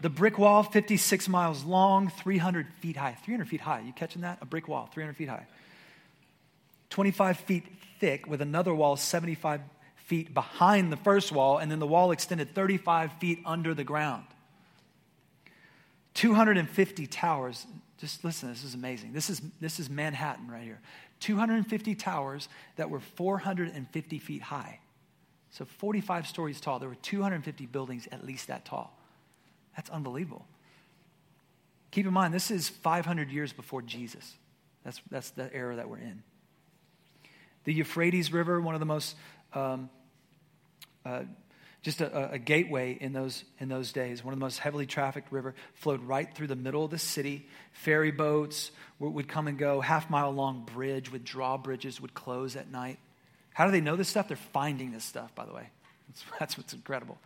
[0.00, 3.16] The brick wall, 56 miles long, 300 feet high.
[3.22, 3.80] 300 feet high.
[3.80, 4.38] You catching that?
[4.40, 5.46] A brick wall, 300 feet high.
[6.88, 7.64] 25 feet
[8.00, 9.60] thick, with another wall 75
[9.96, 14.24] feet behind the first wall, and then the wall extended 35 feet under the ground.
[16.14, 17.66] 250 towers.
[17.98, 19.12] Just listen, this is amazing.
[19.12, 20.80] This is, this is Manhattan right here.
[21.22, 24.80] 250 towers that were 450 feet high.
[25.50, 26.78] So 45 stories tall.
[26.78, 28.96] There were 250 buildings at least that tall.
[29.76, 30.46] That's unbelievable.
[31.92, 34.34] Keep in mind, this is 500 years before Jesus.
[34.84, 36.22] That's, that's the era that we're in.
[37.64, 39.14] The Euphrates River, one of the most
[39.54, 39.90] um,
[41.04, 41.22] uh,
[41.82, 44.24] just a, a, gateway in those, in those days.
[44.24, 47.48] One of the most heavily trafficked river flowed right through the middle of the city.
[47.72, 49.80] Ferry boats would, come and go.
[49.80, 52.98] Half mile long bridge with drawbridges would close at night.
[53.52, 54.28] How do they know this stuff?
[54.28, 55.68] They're finding this stuff, by the way.
[56.08, 57.18] That's, that's what's incredible.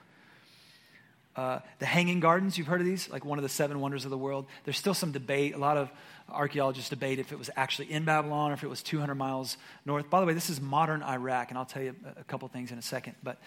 [1.37, 3.11] Uh, the Hanging Gardens, you've heard of these?
[3.11, 4.47] Like one of the seven wonders of the world.
[4.65, 5.55] There's still some debate.
[5.55, 5.91] A lot of
[6.31, 10.09] archaeologists debate if it was actually in Babylon or if it was 200 miles north.
[10.09, 12.79] By the way, this is modern Iraq, and I'll tell you a couple things in
[12.79, 13.17] a second.
[13.23, 13.39] But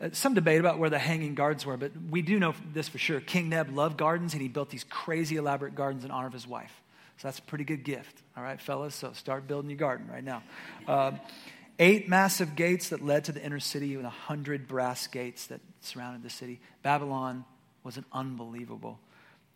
[0.00, 1.78] uh, some debate about where the Hanging Gardens were.
[1.78, 3.20] But we do know this for sure.
[3.20, 6.46] King Neb loved gardens, and he built these crazy elaborate gardens in honor of his
[6.46, 6.82] wife.
[7.16, 8.22] So that's a pretty good gift.
[8.36, 8.94] All right, fellas?
[8.94, 10.42] So start building your garden right now.
[10.86, 11.12] Uh,
[11.78, 15.60] eight massive gates that led to the inner city, and a hundred brass gates that
[15.80, 16.60] surrounded the city.
[16.82, 17.44] Babylon
[17.84, 18.98] was an unbelievable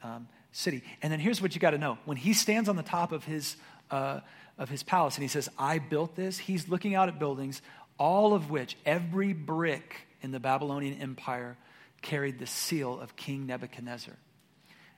[0.02, 0.82] um, city.
[1.02, 3.24] And then here's what you got to know: when he stands on the top of
[3.24, 3.56] his
[3.90, 4.20] uh,
[4.58, 7.62] of his palace and he says, "I built this," he's looking out at buildings,
[7.98, 11.56] all of which every brick in the Babylonian Empire
[12.00, 14.14] carried the seal of King Nebuchadnezzar.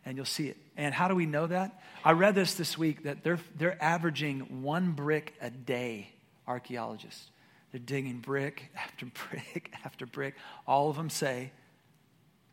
[0.07, 0.57] And you'll see it.
[0.77, 1.81] And how do we know that?
[2.05, 6.11] I read this this week that they're, they're averaging one brick a day,
[6.47, 7.31] archaeologists.
[7.73, 10.35] They're digging brick after brick after brick.
[10.67, 11.53] All of them say,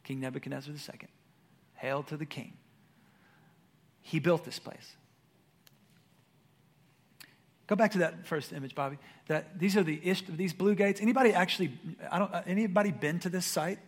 [0.04, 1.08] King Nebuchadnezzar II,
[1.76, 2.54] hail to the king.
[4.02, 4.96] He built this place.
[7.68, 8.98] Go back to that first image, Bobby.
[9.28, 11.00] That these are the ish, these blue gates.
[11.00, 11.80] Anybody actually?
[12.12, 12.32] I don't.
[12.46, 13.80] Anybody been to this site?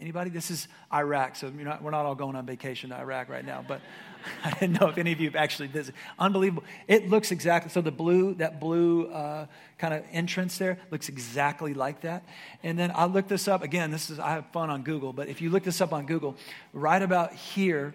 [0.00, 0.30] Anybody?
[0.30, 3.62] This is Iraq, so not, we're not all going on vacation to Iraq right now.
[3.66, 3.82] But
[4.44, 5.94] I didn't know if any of you have actually visited.
[6.18, 6.64] Unbelievable.
[6.88, 7.82] It looks exactly so.
[7.82, 12.24] The blue, that blue uh, kind of entrance there, looks exactly like that.
[12.62, 13.90] And then I looked this up again.
[13.90, 16.34] This is I have fun on Google, but if you look this up on Google,
[16.72, 17.92] right about here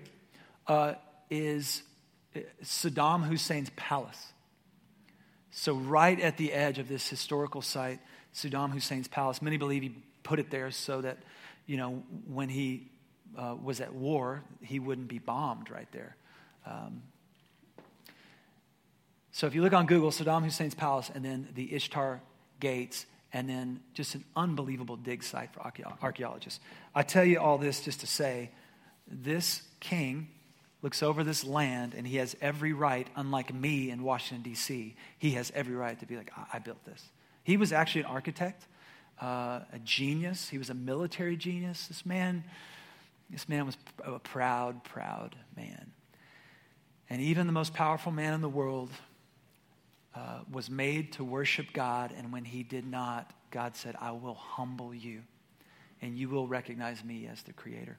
[0.68, 0.94] uh,
[1.32, 1.82] is
[2.36, 4.32] uh, Saddam Hussein's palace.
[5.50, 8.00] So right at the edge of this historical site,
[8.32, 9.42] Saddam Hussein's palace.
[9.42, 11.18] Many believe he put it there so that
[11.66, 12.92] you know, when he
[13.38, 16.16] uh, was at war, he wouldn't be bombed right there.
[16.66, 17.04] Um,
[19.32, 22.22] so if you look on Google, Saddam Hussein's palace, and then the Ishtar
[22.60, 25.62] gates, and then just an unbelievable dig site for
[26.02, 26.62] archaeologists.
[26.94, 28.52] I tell you all this just to say
[29.08, 30.30] this king
[30.82, 35.32] looks over this land and he has every right, unlike me in Washington, D.C., he
[35.32, 37.04] has every right to be like, I, I built this.
[37.44, 38.68] He was actually an architect
[39.22, 40.50] uh, a genius.
[40.50, 41.88] He was a military genius.
[41.88, 42.44] This man,
[43.30, 45.92] this man was a proud, proud man.
[47.10, 48.90] And even the most powerful man in the world
[50.16, 52.14] uh, was made to worship God.
[52.18, 55.22] And when he did not, God said, I will humble you.
[56.02, 57.98] and you will recognize me as the creator.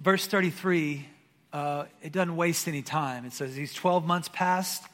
[0.00, 1.08] Verse 33,
[1.52, 3.24] uh, it doesn't waste any time.
[3.24, 4.84] It says, These 12 months passed.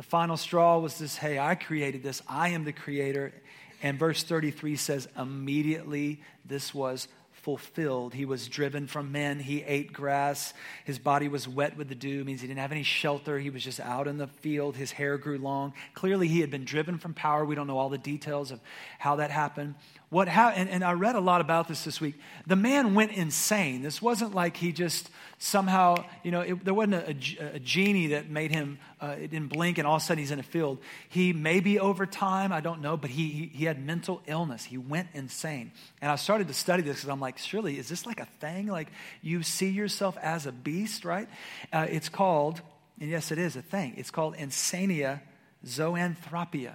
[0.00, 3.34] The final straw was this hey, I created this, I am the creator.
[3.82, 8.14] And verse 33 says, Immediately this was fulfilled.
[8.14, 9.40] He was driven from men.
[9.40, 10.54] He ate grass.
[10.86, 13.38] His body was wet with the dew, means he didn't have any shelter.
[13.38, 14.74] He was just out in the field.
[14.74, 15.74] His hair grew long.
[15.92, 17.44] Clearly, he had been driven from power.
[17.44, 18.60] We don't know all the details of
[18.98, 19.74] how that happened.
[20.10, 22.16] What ha- and, and I read a lot about this this week.
[22.44, 23.82] The man went insane.
[23.82, 25.08] This wasn't like he just
[25.38, 29.30] somehow, you know, it, there wasn't a, a, a, genie that made him, uh, it
[29.30, 30.78] didn't blink and all of a sudden he's in a field.
[31.08, 34.64] He maybe over time, I don't know, but he, he, he had mental illness.
[34.64, 35.70] He went insane.
[36.02, 38.66] And I started to study this because I'm like, surely, is this like a thing?
[38.66, 38.88] Like
[39.22, 41.28] you see yourself as a beast, right?
[41.72, 42.60] Uh, it's called,
[42.98, 45.20] and yes, it is a thing, it's called insania
[45.64, 46.74] zoanthropia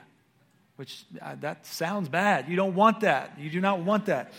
[0.76, 2.50] which uh, that sounds bad.
[2.50, 3.40] You don't want that.
[3.40, 4.34] You do not want that.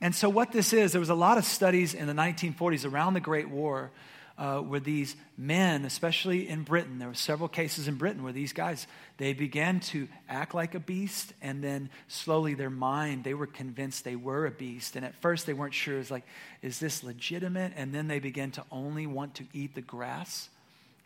[0.00, 3.14] And so, what this is, there was a lot of studies in the 1940s around
[3.14, 3.90] the Great War
[4.38, 8.52] uh, where these men, especially in Britain, there were several cases in Britain where these
[8.52, 13.46] guys, they began to act like a beast, and then slowly their mind, they were
[13.46, 14.96] convinced they were a beast.
[14.96, 16.26] And at first they weren't sure, it's like,
[16.60, 17.72] is this legitimate?
[17.76, 20.50] And then they began to only want to eat the grass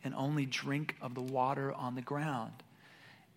[0.02, 2.52] and only drink of the water on the ground.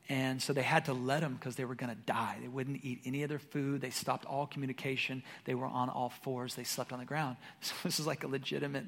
[0.10, 2.38] And so they had to let them because they were going to die.
[2.41, 3.80] They wouldn't eat any other food.
[3.82, 5.24] They stopped all communication.
[5.45, 6.56] They were on all fours.
[6.56, 7.38] They slept on the ground.
[7.62, 8.86] So this is like a legitimate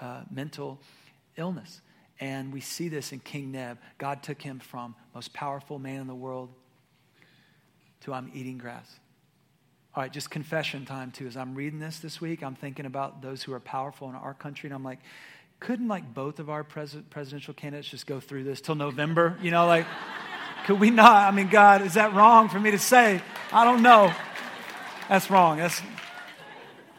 [0.00, 0.80] uh, mental
[1.36, 1.80] illness.
[2.20, 3.78] And we see this in King Neb.
[3.98, 6.48] God took him from most powerful man in the world
[8.02, 8.88] to I'm eating grass.
[9.94, 11.26] All right, just confession time too.
[11.26, 14.34] As I'm reading this this week, I'm thinking about those who are powerful in our
[14.34, 15.00] country, and I'm like,
[15.60, 19.36] couldn't like both of our pres- presidential candidates just go through this till November?
[19.42, 19.86] You know, like.
[20.68, 21.26] Could we not?
[21.26, 23.22] I mean, God, is that wrong for me to say?
[23.50, 24.12] I don't know.
[25.08, 25.56] That's wrong.
[25.56, 25.80] That's,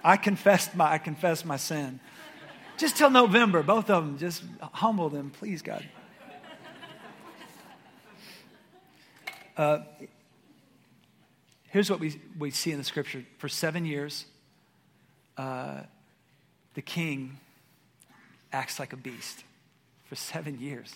[0.03, 1.99] I confessed my, I confessed my sin.
[2.77, 5.87] Just till November, both of them, just humble them, please, God.
[9.55, 9.81] Uh,
[11.67, 13.23] here's what we, we see in the scripture.
[13.37, 14.25] For seven years,
[15.37, 15.81] uh,
[16.73, 17.37] the king
[18.51, 19.43] acts like a beast.
[20.05, 20.95] For seven years.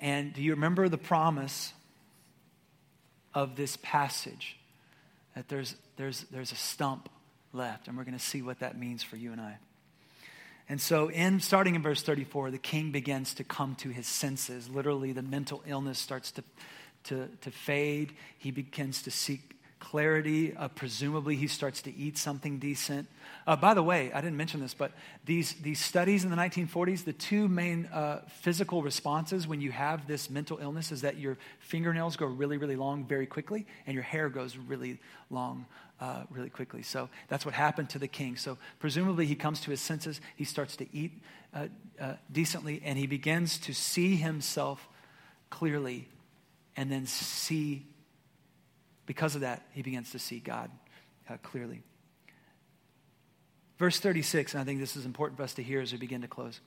[0.00, 1.72] And do you remember the promise
[3.34, 4.56] of this passage?
[5.34, 7.08] That there's, there's, there's a stump
[7.52, 9.58] left, and we're going to see what that means for you and I.
[10.68, 14.68] And so, in starting in verse 34, the king begins to come to his senses.
[14.68, 16.44] Literally, the mental illness starts to,
[17.04, 18.12] to, to fade.
[18.36, 20.54] He begins to seek clarity.
[20.56, 23.08] Uh, presumably, he starts to eat something decent.
[23.46, 24.92] Uh, by the way, I didn't mention this, but
[25.24, 30.06] these, these studies in the 1940s, the two main uh, physical responses when you have
[30.06, 34.04] this mental illness is that your fingernails grow really, really long very quickly, and your
[34.04, 34.98] hair goes really
[35.30, 35.66] long
[36.00, 36.82] uh, really quickly.
[36.82, 38.36] So that's what happened to the king.
[38.36, 41.22] So presumably, he comes to his senses, he starts to eat
[41.54, 41.68] uh,
[42.00, 44.88] uh, decently, and he begins to see himself
[45.50, 46.08] clearly
[46.76, 47.86] and then see
[49.08, 50.70] because of that, he begins to see God
[51.30, 51.82] uh, clearly.
[53.78, 56.20] Verse 36, and I think this is important for us to hear as we begin
[56.20, 56.60] to close.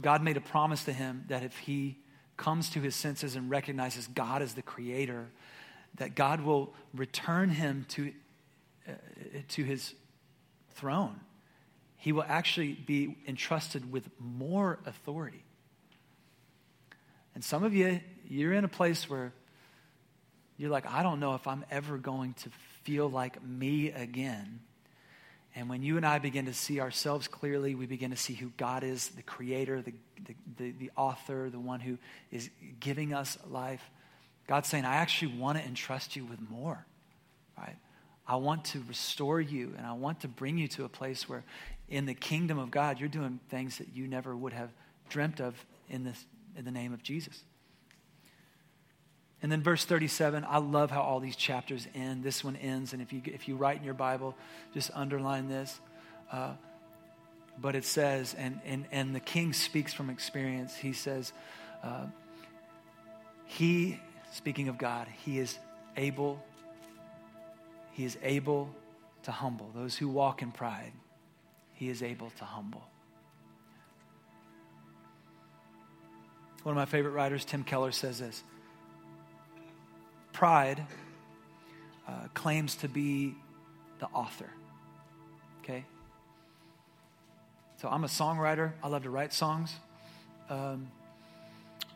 [0.00, 1.98] God made a promise to him that if he
[2.36, 5.26] comes to his senses and recognizes God as the creator,
[5.96, 8.12] that God will return him to,
[8.88, 8.92] uh,
[9.48, 9.92] to his
[10.70, 11.18] throne.
[11.96, 15.42] He will actually be entrusted with more authority.
[17.34, 19.32] And some of you, you're in a place where
[20.56, 22.50] you're like, I don't know if I'm ever going to
[22.84, 24.60] feel like me again.
[25.54, 28.50] And when you and I begin to see ourselves clearly, we begin to see who
[28.56, 29.92] God is the creator, the,
[30.24, 31.98] the, the, the author, the one who
[32.30, 32.48] is
[32.80, 33.82] giving us life.
[34.46, 36.86] God's saying, I actually want to entrust you with more,
[37.58, 37.76] right?
[38.26, 41.44] I want to restore you and I want to bring you to a place where
[41.88, 44.70] in the kingdom of God, you're doing things that you never would have
[45.10, 45.54] dreamt of
[45.90, 46.24] in, this,
[46.56, 47.42] in the name of Jesus.
[49.42, 52.22] And then verse 37, I love how all these chapters end.
[52.22, 54.36] This one ends, and if you, if you write in your Bible,
[54.72, 55.80] just underline this.
[56.30, 56.52] Uh,
[57.58, 60.76] but it says, and, and, and the king speaks from experience.
[60.76, 61.32] He says,
[61.82, 62.06] uh,
[63.44, 64.00] He,
[64.32, 65.58] speaking of God, He is
[65.96, 66.42] able,
[67.90, 68.70] He is able
[69.24, 69.70] to humble.
[69.74, 70.92] Those who walk in pride,
[71.74, 72.84] He is able to humble.
[76.62, 78.42] One of my favorite writers, Tim Keller, says this
[80.32, 80.84] pride
[82.08, 83.34] uh, claims to be
[83.98, 84.50] the author.
[85.62, 85.84] Okay?
[87.80, 88.72] So I'm a songwriter.
[88.82, 89.74] I love to write songs.
[90.48, 90.88] Um,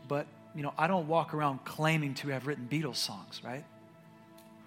[0.08, 3.64] but you know, I don't walk around claiming to have written Beatles songs, right?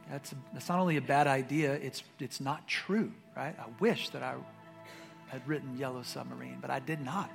[0.10, 3.56] That's, that's not only a bad idea, it's, it's not true, right?
[3.60, 4.36] I wish that I
[5.28, 7.30] had written Yellow Submarine, but I did not.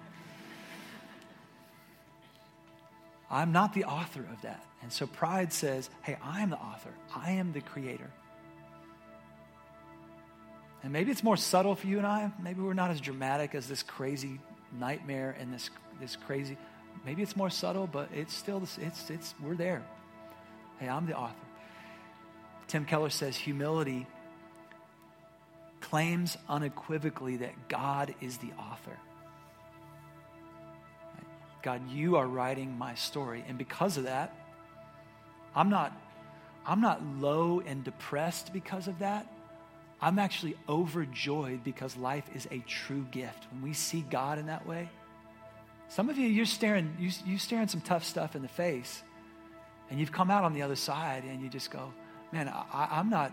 [3.31, 4.65] I'm not the author of that.
[4.83, 8.11] And so pride says, hey, I am the author, I am the creator.
[10.83, 12.31] And maybe it's more subtle for you and I.
[12.43, 14.39] Maybe we're not as dramatic as this crazy
[14.79, 16.59] nightmare and this, this crazy.
[17.07, 19.83] Maybe it's more subtle, but it's still, it's, it's, we're there.
[20.79, 21.35] Hey, I'm the author.
[22.69, 24.07] Tim Keller says humility
[25.81, 28.99] claims unequivocally that God is the author.
[31.65, 33.43] God, you are writing my story.
[33.49, 34.37] And because of that,
[35.57, 35.99] I'm not,
[36.67, 39.27] I'm not low and depressed because of that.
[39.99, 43.47] I'm actually overjoyed because life is a true gift.
[43.51, 44.91] When we see God in that way,
[45.89, 49.03] some of you, you're staring, you, you staring some tough stuff in the face,
[49.89, 51.95] and you've come out on the other side, and you just go,
[52.31, 53.33] man, I, I'm not,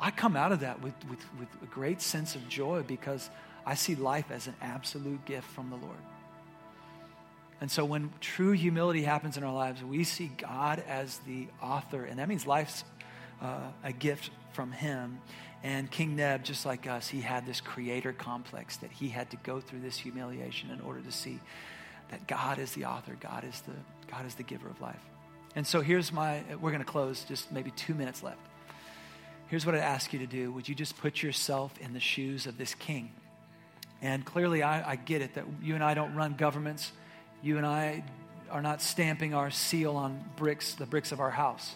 [0.00, 3.30] I come out of that with, with, with a great sense of joy because
[3.64, 5.98] I see life as an absolute gift from the Lord.
[7.62, 12.04] And so when true humility happens in our lives, we see God as the author,
[12.04, 12.82] and that means life's
[13.40, 15.20] uh, a gift from Him.
[15.62, 19.36] And King Neb, just like us, he had this creator complex that he had to
[19.44, 21.38] go through this humiliation in order to see
[22.10, 24.98] that God is the author, God is the, God is the giver of life.
[25.54, 28.44] And so here's my, we're going to close, just maybe two minutes left.
[29.46, 30.50] Here's what I'd ask you to do.
[30.50, 33.12] Would you just put yourself in the shoes of this king?
[34.00, 36.90] And clearly, I, I get it that you and I don't run governments.
[37.42, 38.04] You and I
[38.50, 41.74] are not stamping our seal on bricks, the bricks of our house.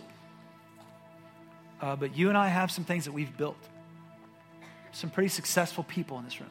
[1.81, 3.57] Uh, but you and I have some things that we've built
[4.93, 6.51] some pretty successful people in this room.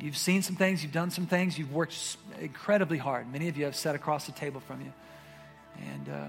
[0.00, 3.30] You've seen some things, you've done some things, you've worked incredibly hard.
[3.30, 4.92] Many of you have sat across the table from you.
[5.78, 6.28] And, uh,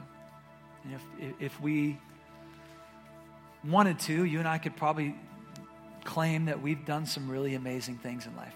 [0.93, 1.97] if, if we
[3.63, 5.15] wanted to, you and I could probably
[6.03, 8.53] claim that we've done some really amazing things in life.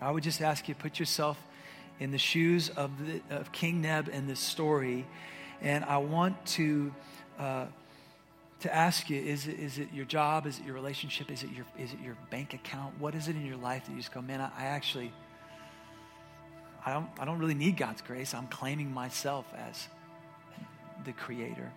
[0.00, 1.38] I would just ask you put yourself
[1.98, 5.06] in the shoes of, the, of King Neb in this story,
[5.60, 6.94] and I want to
[7.38, 7.66] uh,
[8.60, 10.46] to ask you is it, is it your job?
[10.46, 11.30] Is it your relationship?
[11.30, 12.94] Is it your, is it your bank account?
[12.98, 15.12] What is it in your life that you just go, man, I, I actually,
[16.84, 18.34] I don't, I don't really need God's grace.
[18.34, 19.88] I'm claiming myself as
[21.04, 21.72] the creator.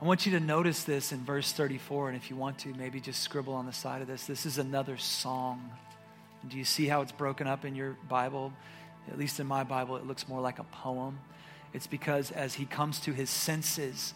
[0.00, 3.00] I want you to notice this in verse 34, and if you want to, maybe
[3.00, 4.26] just scribble on the side of this.
[4.26, 5.70] This is another song.
[6.48, 8.52] Do you see how it's broken up in your Bible?
[9.10, 11.18] At least in my Bible, it looks more like a poem.
[11.72, 14.14] It's because as he comes to his senses,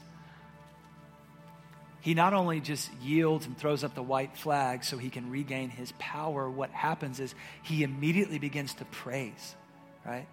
[2.01, 5.70] he not only just yields and throws up the white flag so he can regain
[5.70, 9.57] his power, what happens is he immediately begins to praise,
[10.05, 10.29] right?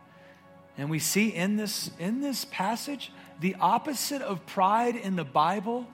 [0.78, 5.88] And we see in this, in this passage, the opposite of pride in the Bible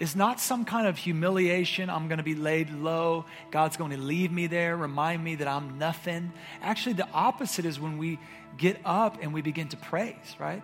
[0.00, 1.90] is not some kind of humiliation.
[1.90, 3.26] I'm going to be laid low.
[3.50, 6.32] God's going to leave me there, remind me that I'm nothing.
[6.62, 8.18] Actually, the opposite is when we
[8.56, 10.62] get up and we begin to praise, right?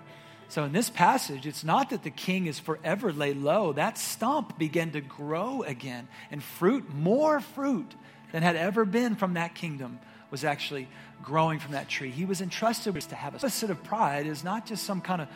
[0.48, 3.72] So in this passage, it's not that the king is forever laid low.
[3.72, 7.94] That stump began to grow again, and fruit, more fruit
[8.32, 9.98] than had ever been from that kingdom,
[10.30, 10.88] was actually
[11.22, 12.10] growing from that tree.
[12.10, 15.22] He was entrusted with to have a opposite of pride is not just some kind
[15.22, 15.28] of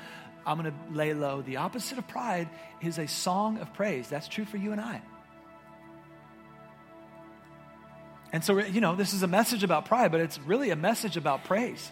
[0.47, 1.43] I'm going to lay low.
[1.43, 2.49] The opposite of pride
[2.81, 4.09] is a song of praise.
[4.09, 5.03] That's true for you and I.
[8.33, 11.17] And so, you know, this is a message about pride, but it's really a message
[11.17, 11.91] about praise.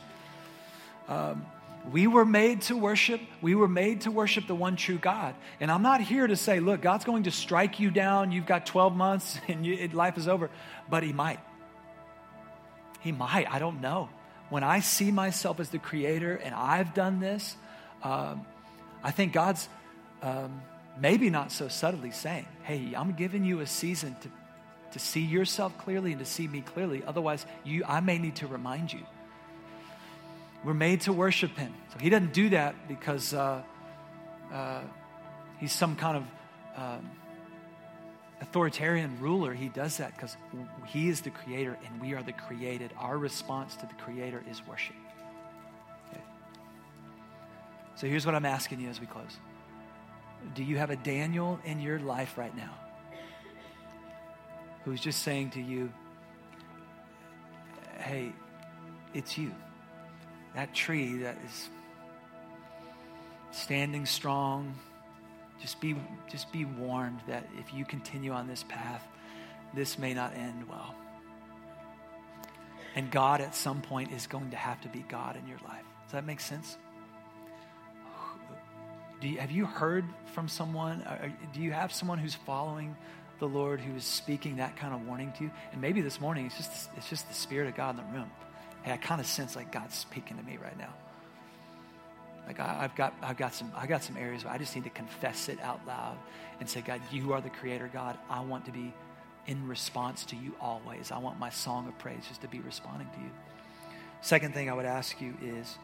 [1.08, 1.46] Um,
[1.90, 3.20] we were made to worship.
[3.40, 5.34] We were made to worship the one true God.
[5.58, 8.30] And I'm not here to say, look, God's going to strike you down.
[8.30, 10.50] You've got 12 months and you, life is over.
[10.88, 11.40] But He might.
[13.00, 13.50] He might.
[13.50, 14.08] I don't know.
[14.50, 17.56] When I see myself as the creator and I've done this,
[18.02, 18.46] um,
[19.02, 19.68] I think God's
[20.22, 20.62] um,
[21.00, 24.28] maybe not so subtly saying, hey, I'm giving you a season to,
[24.92, 27.02] to see yourself clearly and to see me clearly.
[27.06, 29.00] Otherwise, you, I may need to remind you.
[30.64, 31.72] We're made to worship Him.
[31.92, 33.62] So He doesn't do that because uh,
[34.52, 34.80] uh,
[35.58, 36.24] He's some kind of
[36.76, 37.10] um,
[38.40, 39.52] authoritarian ruler.
[39.54, 40.36] He does that because
[40.86, 42.92] He is the Creator and we are the created.
[42.98, 44.96] Our response to the Creator is worship.
[47.98, 49.36] So here's what I'm asking you as we close
[50.54, 52.74] Do you have a Daniel in your life right now
[54.84, 55.92] who's just saying to you,
[57.98, 58.32] hey,
[59.12, 59.52] it's you?
[60.58, 61.68] that tree that is
[63.52, 64.74] standing strong,
[65.60, 65.94] just be,
[66.28, 69.06] just be warned that if you continue on this path,
[69.72, 70.96] this may not end well.
[72.96, 75.84] And God at some point is going to have to be God in your life.
[76.06, 76.76] Does that make sense?
[79.20, 81.02] Do you, have you heard from someone?
[81.02, 82.96] Uh, uh, do you have someone who's following
[83.40, 85.50] the Lord who is speaking that kind of warning to you?
[85.72, 88.30] And maybe this morning it's just it's just the Spirit of God in the room.
[88.82, 90.94] Hey, I kind of sense like God's speaking to me right now.
[92.46, 94.84] Like I, have got I've got some I got some areas where I just need
[94.84, 96.16] to confess it out loud
[96.60, 97.90] and say, God, you are the Creator.
[97.92, 98.94] God, I want to be
[99.46, 101.10] in response to you always.
[101.10, 103.30] I want my song of praise just to be responding to you.
[104.20, 105.76] Second thing I would ask you is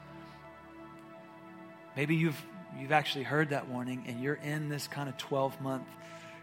[1.96, 2.42] maybe you've
[2.78, 5.86] you've actually heard that warning and you're in this kind of 12 month,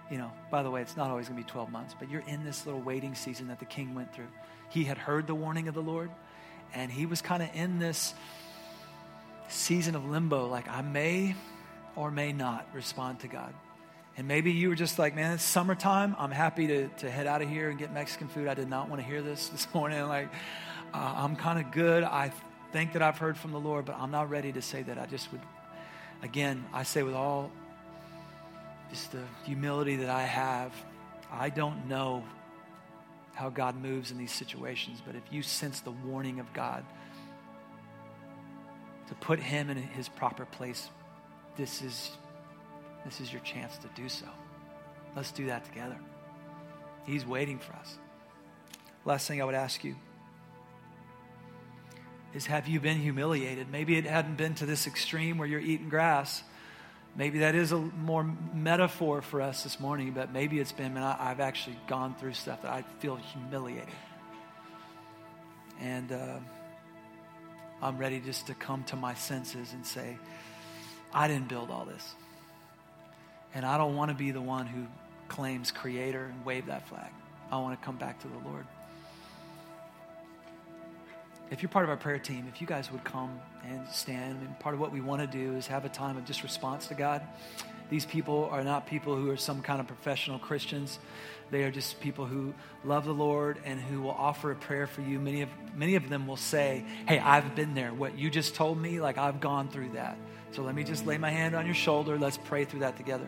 [0.10, 2.24] you know, by the way, it's not always going to be 12 months, but you're
[2.28, 4.28] in this little waiting season that the king went through.
[4.70, 6.10] He had heard the warning of the Lord
[6.74, 8.14] and he was kind of in this
[9.50, 11.36] season of limbo like I may
[11.96, 13.54] or may not respond to God.
[14.18, 16.16] And maybe you were just like, man, it's summertime.
[16.20, 18.48] I'm happy to, to head out of here and get Mexican food.
[18.48, 20.02] I did not want to hear this this morning.
[20.08, 20.30] Like,
[20.94, 22.04] uh, I'm kind of good.
[22.04, 22.32] I
[22.72, 24.98] think that I've heard from the Lord, but I'm not ready to say that.
[24.98, 25.42] I just would,
[26.22, 27.52] again, I say with all
[28.90, 30.74] just the humility that I have,
[31.32, 32.24] I don't know
[33.34, 36.84] how God moves in these situations, but if you sense the warning of God
[39.08, 40.90] to put Him in His proper place,
[41.58, 42.12] this is
[43.06, 44.28] this is your chance to do so.
[45.16, 45.98] Let's do that together.
[47.06, 47.98] He's waiting for us.
[49.06, 49.96] Last thing I would ask you
[52.34, 53.68] is have you been humiliated?
[53.72, 56.44] Maybe it hadn't been to this extreme where you're eating grass.
[57.16, 58.24] Maybe that is a more
[58.54, 62.34] metaphor for us this morning, but maybe it's been, man, I, have actually gone through
[62.34, 63.90] stuff that I feel humiliated.
[65.82, 66.38] And uh,
[67.82, 70.18] I'm ready just to come to my senses and say,
[71.14, 72.16] I didn't build all this.
[73.54, 74.86] And I don't want to be the one who
[75.28, 77.12] claims creator and wave that flag.
[77.52, 78.66] I want to come back to the Lord.
[81.52, 83.38] If you're part of our prayer team, if you guys would come
[83.68, 86.24] and stand, and part of what we want to do is have a time of
[86.24, 87.22] just response to God.
[87.90, 90.98] These people are not people who are some kind of professional Christians.
[91.52, 92.54] They are just people who
[92.86, 95.20] love the Lord and who will offer a prayer for you.
[95.20, 97.94] Many of, many of them will say, Hey, I've been there.
[97.94, 100.18] What you just told me, like I've gone through that.
[100.54, 102.18] So let me just lay my hand on your shoulder.
[102.18, 103.28] Let's pray through that together.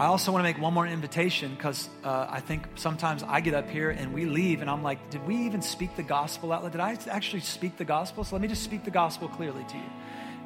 [0.00, 3.52] I also want to make one more invitation because uh, I think sometimes I get
[3.52, 6.62] up here and we leave and I'm like, did we even speak the gospel out
[6.62, 6.72] loud?
[6.72, 8.24] Did I actually speak the gospel?
[8.24, 9.90] So let me just speak the gospel clearly to you.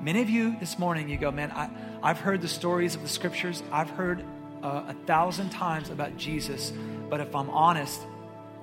[0.01, 1.71] Many of you this morning, you go, man, I,
[2.03, 3.63] I've heard the stories of the scriptures.
[3.71, 4.25] I've heard
[4.65, 6.73] uh, a thousand times about Jesus,
[7.09, 8.01] but if I'm honest,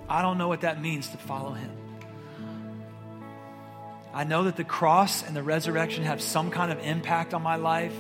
[0.10, 1.72] I don't know what that means to follow him.
[4.14, 7.56] I know that the cross and the resurrection have some kind of impact on my
[7.56, 7.96] life.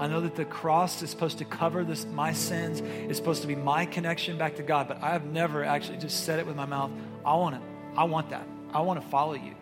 [0.00, 2.80] I know that the cross is supposed to cover this, my sins.
[2.80, 4.88] It's supposed to be my connection back to God.
[4.88, 6.90] But I have never actually just said it with my mouth.
[7.22, 7.62] I want it.
[7.98, 8.48] I want that.
[8.72, 9.54] I want to follow you.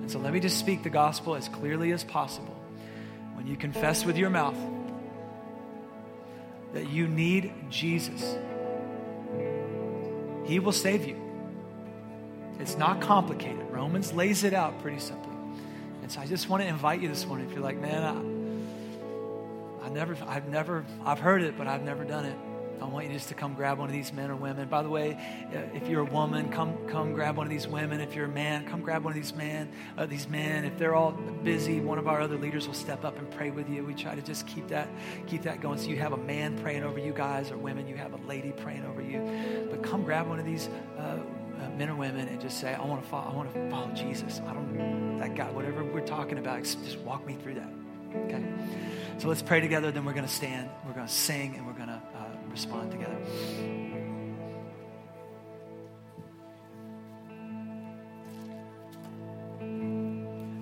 [0.00, 2.56] And so let me just speak the gospel as clearly as possible.
[3.34, 4.56] When you confess with your mouth
[6.74, 8.36] that you need Jesus,
[10.46, 11.16] He will save you.
[12.58, 13.70] It's not complicated.
[13.70, 15.32] Romans lays it out pretty simply.
[16.02, 17.46] And so I just want to invite you this morning.
[17.46, 18.31] If you're like, man, I,
[19.92, 22.34] I never, I've never, I've heard it, but I've never done it.
[22.80, 24.66] I want you just to come grab one of these men or women.
[24.66, 25.18] By the way,
[25.54, 28.00] uh, if you're a woman, come come grab one of these women.
[28.00, 29.70] If you're a man, come grab one of these men.
[29.98, 30.64] Uh, these men.
[30.64, 33.68] If they're all busy, one of our other leaders will step up and pray with
[33.68, 33.84] you.
[33.84, 34.88] We try to just keep that
[35.26, 35.78] keep that going.
[35.78, 38.52] So you have a man praying over you guys, or women, you have a lady
[38.52, 39.68] praying over you.
[39.70, 40.70] But come grab one of these.
[40.98, 41.18] Uh,
[41.60, 43.88] uh, men or women and just say, I want to follow, I want to follow
[43.92, 44.40] Jesus.
[44.48, 47.81] I don't, that God, whatever we're talking about, just walk me through that.
[48.14, 48.44] Okay?
[49.18, 51.72] So let's pray together, then we're going to stand, we're going to sing, and we're
[51.72, 53.16] going to uh, respond together.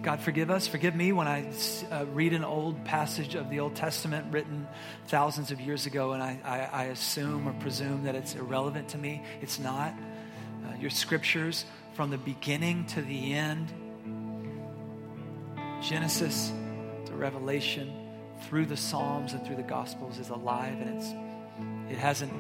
[0.03, 0.67] God, forgive us.
[0.67, 1.47] Forgive me when I
[1.91, 4.67] uh, read an old passage of the Old Testament written
[5.09, 8.99] thousands of years ago and I, I, I assume or presume that it's irrelevant to
[8.99, 9.23] me.
[9.43, 9.95] It's not
[10.81, 13.73] your scriptures from the beginning to the end,
[15.83, 16.53] Genesis
[17.11, 17.93] to Revelation,
[18.43, 21.13] through the Psalms and through the Gospels is alive and it's
[21.93, 22.31] it has an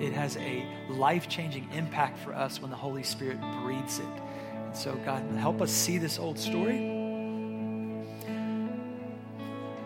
[0.00, 4.04] it has a life-changing impact for us when the Holy Spirit breathes it.
[4.54, 6.92] And so God, help us see this old story.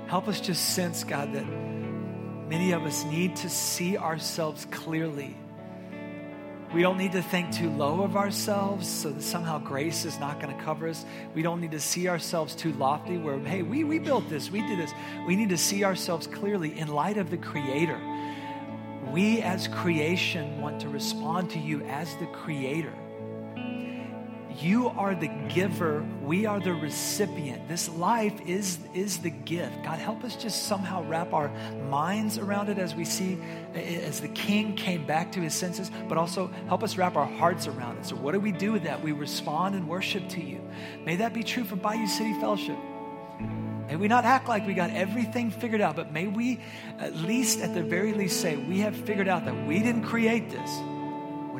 [0.06, 1.46] Help us just sense, God, that
[2.48, 5.36] many of us need to see ourselves clearly
[6.72, 10.40] we don't need to think too low of ourselves so that somehow grace is not
[10.40, 11.04] going to cover us.
[11.34, 14.60] We don't need to see ourselves too lofty where, hey, we, we built this, we
[14.60, 14.92] did this.
[15.26, 18.00] We need to see ourselves clearly in light of the Creator.
[19.10, 22.94] We as creation want to respond to you as the Creator.
[24.60, 27.66] You are the giver, we are the recipient.
[27.66, 29.82] This life is, is the gift.
[29.82, 31.48] God, help us just somehow wrap our
[31.88, 33.38] minds around it as we see,
[33.74, 37.66] as the king came back to his senses, but also help us wrap our hearts
[37.66, 38.04] around it.
[38.04, 39.02] So, what do we do with that?
[39.02, 40.60] We respond and worship to you.
[41.06, 42.76] May that be true for Bayou City Fellowship.
[43.88, 46.60] May we not act like we got everything figured out, but may we
[46.98, 50.50] at least, at the very least, say we have figured out that we didn't create
[50.50, 50.70] this.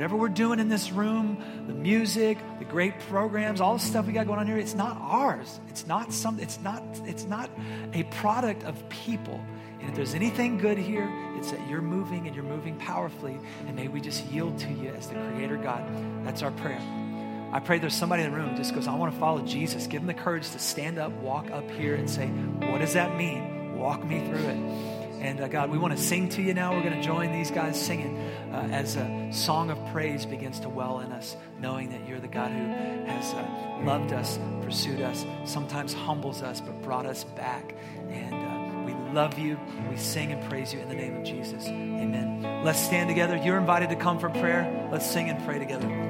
[0.01, 1.37] Whatever we're doing in this room,
[1.67, 4.97] the music, the great programs, all the stuff we got going on here, it's not
[4.99, 5.61] ours.
[5.69, 7.51] It's not some it's not it's not
[7.93, 9.39] a product of people.
[9.79, 13.39] And if there's anything good here, it's that you're moving and you're moving powerfully.
[13.67, 15.85] And may we just yield to you as the creator God.
[16.25, 16.81] That's our prayer.
[17.53, 19.87] I pray there's somebody in the room just goes, I want to follow Jesus.
[19.87, 23.19] Give them the courage to stand up, walk up here, and say, What does that
[23.19, 23.77] mean?
[23.77, 25.00] Walk me through it.
[25.21, 26.75] And uh, God, we want to sing to you now.
[26.75, 28.17] We're going to join these guys singing
[28.53, 32.29] uh, as a song of praise begins to well in us, knowing that you're the
[32.29, 32.67] God who
[33.07, 37.75] has uh, loved us, pursued us, sometimes humbles us, but brought us back.
[38.09, 39.59] And uh, we love you.
[39.91, 41.67] We sing and praise you in the name of Jesus.
[41.67, 42.65] Amen.
[42.65, 43.37] Let's stand together.
[43.37, 44.89] You're invited to come for prayer.
[44.91, 46.10] Let's sing and pray together.